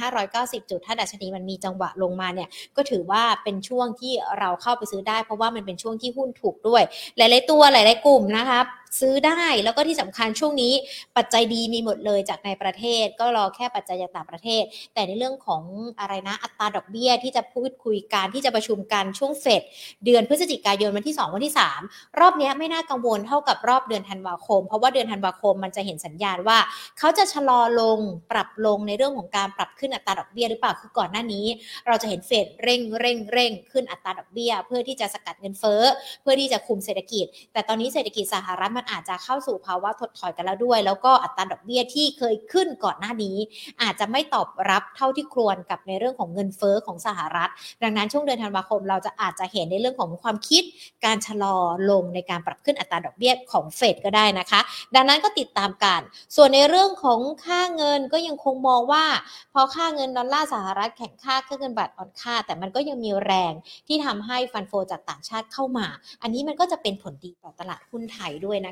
[0.00, 6.82] 1,590 จุด ถ้าดัชนีมันมีจังหวะลงมาเนี่ย ก็ถือว่าเป็นช่วงที่เราเข้าไปซื้อได้ เพราะว่ามันเป็นช่วงที่หุ้นถูกด้วย
[7.16, 8.60] หลาย ๆ ตัวหลาย ๆ กลุ่มนะคะ
[9.00, 10.72] ซื้อได้แล้วก็ที่สำคัญช่วงนี้
[11.16, 14.62] ปัจจัยดีมีหมดเลยจากในประเทศ ก็รอแค่ปัจจัยจากต่างประเทศ
[14.94, 15.62] แต่ในเรื่องของ
[16.00, 19.62] อะไรนะอัตราดอกเบี้ยที่จะพูดคุยกันที่จะประชุมกันช่วงเฟด
[20.04, 21.54] เดือนพฤศจิกายนวันที่ 2 วันที่
[21.86, 26.58] 3 รอบนี้ไม่น่ากังวลเท่ากับรอบเดือนธันวาคม เพราะว่าเดือนธันวาคมมันจะเห็นสัญญาณว่า
[26.98, 27.98] เขาจะชะลอลง
[28.30, 31.46] ปรับลงในเรื่องของการปรับขึ้นอัตราดอกเบี้ยหรือเปล่าคือก่อนหน้านี้
[31.86, 35.82] เราจะเห็นเฟดเร่งเร่งเร่งขึ้นอัตราดอกเบี้ย เพื่อที่จะสกัดเงินเฟ้อ
[36.22, 43.36] เพื่อที่จะคุมเศรษฐกิจ แต่ตอนนี้เศรษฐกิจสหรัฐมันอาจจะเข้าสู่ภาวะถดถอยกันแล้วด้วย แล้วก็อัตราดอกเบี้ยที่เคยขึ้นก่อนหน้านี้
[43.82, 47.50] อาจจะไม่ตอบรับเท่าที่ควรกับในเรื่องของเงินเฟอ้อของสหรัฐ
[47.82, 50.62] ดังนั้นช่วงเดือนธันวาคมเราจะอาจจะเห็นในเรื่องของความคิด
[51.04, 51.56] การชะลอ
[51.90, 54.60] ลงในการปรับขึ้นอัตราดอกเบี้ยของเฟดก็ได้นะคะ
[54.94, 56.00] ดังนั้นก็ติดตามกัน
[56.36, 59.04] ส่วนในเรื่องของค่าเงินก็ยังคงมองว่า
[59.52, 63.52] พอค่าเงินดอลลาร์สหรัฐแข็งค่าค่าเงินบาทอ่อนค่า แต่มันก็ยังมีแรง
[63.88, 65.86] ที่ทำให้ฟันโฟจากต่างชาติเข้ามา
[66.22, 68.71] อันนี้มันก็จะเป็นผลดีต่อตลาดหุ้นไทยด้วยนะ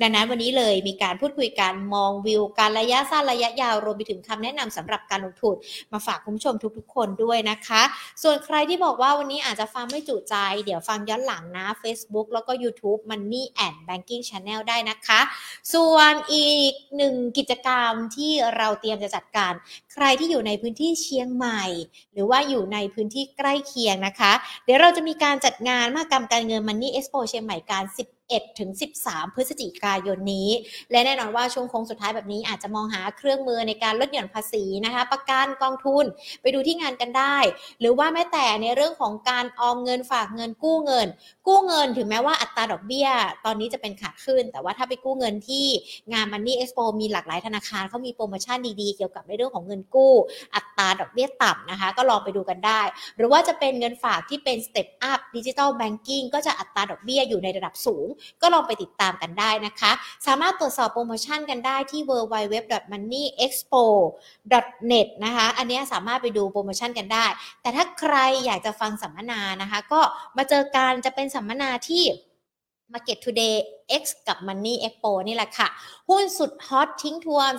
[0.00, 5.54] ดังนั้นวันนี้เลยมีการพูดคุยกันมองวิว การระยะสั้นระยะยาวรวมไปถึงคำแนะนำสำหรับการลงทุน
[5.92, 7.82] มาฝากคุณผู้ชมทุกๆ คนด้วยนะคะ
[8.22, 10.34] ส่วนใครที่บอกว่าวันนี้อาจจะฟังไม่จุใจ
[10.64, 15.20] เดี๋ยวฟังย้อนหลังนะ Facebook แล้วก็ YouTube Money and Banking Channel ได้นะคะ
[15.74, 19.52] ส่วนอีกหนึ่งกิจกรรมที่เราเตรียมจะจัดการ
[19.92, 21.64] ใครที่อยู่ในพื้นที่เชียงใหม่
[22.12, 24.32] หรือว่าอยู่ในพื้นที่ใกล้เคียงนะคะ
[24.64, 28.70] เดี๋ยวเราจะมีการจัดงานมหกรรมการเงิน Money Expo เชียงใหม่การ10 11 ถึง
[29.02, 30.48] 13 พฤศจิกายนนี้
[30.90, 36.04] และแน่นอนว่าช่วงโค้งสุดท้ายแบบนี้อาจจะมองหาเครื่องมือในการลดหย่อนภาษีนะคะ ประกันกองทุน
[36.42, 37.36] ไปดูที่งานกันได้
[37.80, 41.08] หรือว่าแม้แต่ในเรื่องของการออมเงินฝากเงินกู้เงิน
[41.46, 43.08] กู้เงินถึงแม้ว่าอัตราดอกเบี้ย
[43.44, 45.66] ตอนนี้จะเป็นขาขึ้น แต่ว่าถ้าไปกู้เงินที่
[46.12, 50.14] งาน Money Expo มีหลากหลายธนาคารเขามีโปรโมชั่นดีๆ เกี่ยวกับในเรื่องของเงินกู้
[50.54, 52.80] อัตราดอกเบี้ยต่ำนะคะ ก็ลองไปดูกันได้
[53.16, 58.06] หรือว่าจะเป็นเงินฝากที่เป็น Step Up Digital Banking ก็จะอัตราดอกเบี้ยอยู่ในระดับสูง
[58.40, 59.92] ก็ลองไปติดตามกันได้นะคะ
[60.26, 67.26] สามารถตรวจสอบโปรโมชั่นกันได้ที่ www.moneyexpo.net นะคะ อันนี้สามารถไปดูโปรโมชั่นกันได้
[67.62, 68.16] แต่ถ้าใคร
[68.46, 70.00] อยากจะฟังสัมมนานะคะ ก็
[70.36, 72.04] มาเจอกันจะเป็นสัมมนาที่
[72.92, 73.56] Market Today
[74.02, 75.68] X กับ Money Expo นี่แหละค่ะ
[76.08, 77.52] หุ้นสุดฮอตทิ้งทวน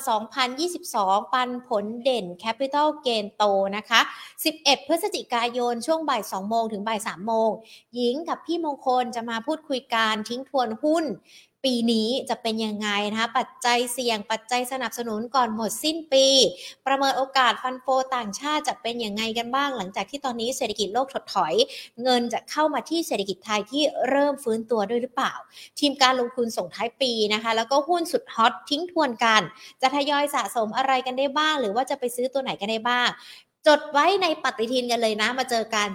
[0.63, 3.43] 2022 ปันผลเด่น Capital Gain โต
[3.77, 4.01] นะคะ
[4.43, 7.49] 11 พฤศจิกายน ช่วงบ่าย 2 โมงถึงบ่าย 3 โมง
[7.95, 11.05] หญิงกับพี่มงคลจะมาพูดคุยการทิ้งทวนหุ้น
[11.65, 16.27] ปีนี้จะเป็นยังไงนะคะปัจจัยเสี่ยงปัจจัยสนับสนุนก่อนหมดสิ้นปี
[16.85, 17.85] ประเมินโอกาสฟันโฟ
[18.15, 21.53] ต่างชาติจะเป็นยังไงกันบ้าง หลังจากที่ตอนนี้เศรษฐกิจโลกถดถอย
[22.03, 25.33] เงินจะเข้ามาที่เศรษฐกิจไทยที่เริ่มฟื้นตัวด้วยหรือเปล่า
[25.79, 29.41] ทีมการลงทุนส่งท้ายปีนะคะ แล้วก็หุ้นสุดฮอตทิ้งทวนกัน
[29.81, 33.09] จะทยอยสะสมอะไรกันได้บ้าง หรือว่าจะไปซื้อตัวไหนกันได้บ้าง
[33.67, 35.87] จดไว้ในปฏิทินกันเลยนะมาเจอกัน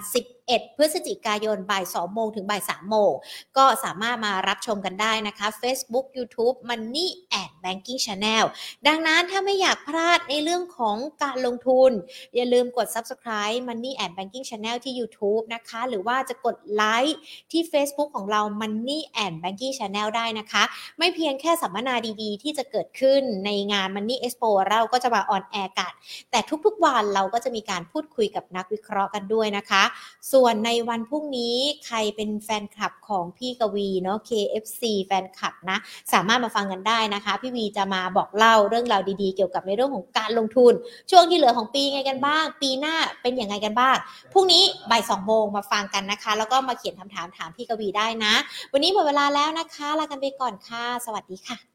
[0.49, 3.13] 11 พฤศจิกายนบ่าย 2 โมงถึงบ่าย 3 โมง
[3.57, 7.09] ก็สามารถมารับชมกันได้นะคะ Facebook YouTube Money
[7.43, 8.45] and Banking Channel
[8.87, 11.91] ดังนั้นถ้าไม่อยากพลาดในเรื่องของการลงทุน
[12.35, 17.19] อย่าลืมกด Subscribe Money and Banking Channel ที่ YouTube นะคะ หรือว่าจะกดไลค์
[17.53, 20.63] ที่ Facebook ของเรา Money and Banking Channel ได้นะคะ
[20.99, 25.93] ไม่เพียงแค่สัมมนาดีๆ ที่จะเกิดขึ้นในงาน Money Expo เราก็จะมาออนแอร์กัน
[26.31, 29.85] แต่ทุกๆวันเราก็จะมีการพูดคุยกับนักวิเคราะห์กันด้วยนะคะ
[30.33, 31.57] ส่วนในวันพรุ่งนี้
[31.87, 35.79] ใครเป็นแฟนคลับของพี่กวีเนาะ KFC แฟนคลับนะ
[36.13, 40.73] สามารถมาฟังกันได้นะคะพี่ี่วีจะมาบอกเล่าเรื่องราวดีๆ เกี่ยวกับในเรื่องของการลงทุน
[41.11, 43.97] ช่วงที่เหลือของปีไงกันบ้าง ปีหน้าเป็นอย่างไงกันบ้าง
[44.33, 48.35] พรุ่งนี้บ่ายสองโมงมาฟังกันนะคะ แล้วก็มาเขียนคำถามถามพี่กวีได้นะ
[48.73, 51.69] วันนี้หมดเวลาแล้วนะคะลากันไปก่อนค่ะ สวัสดีค่ะ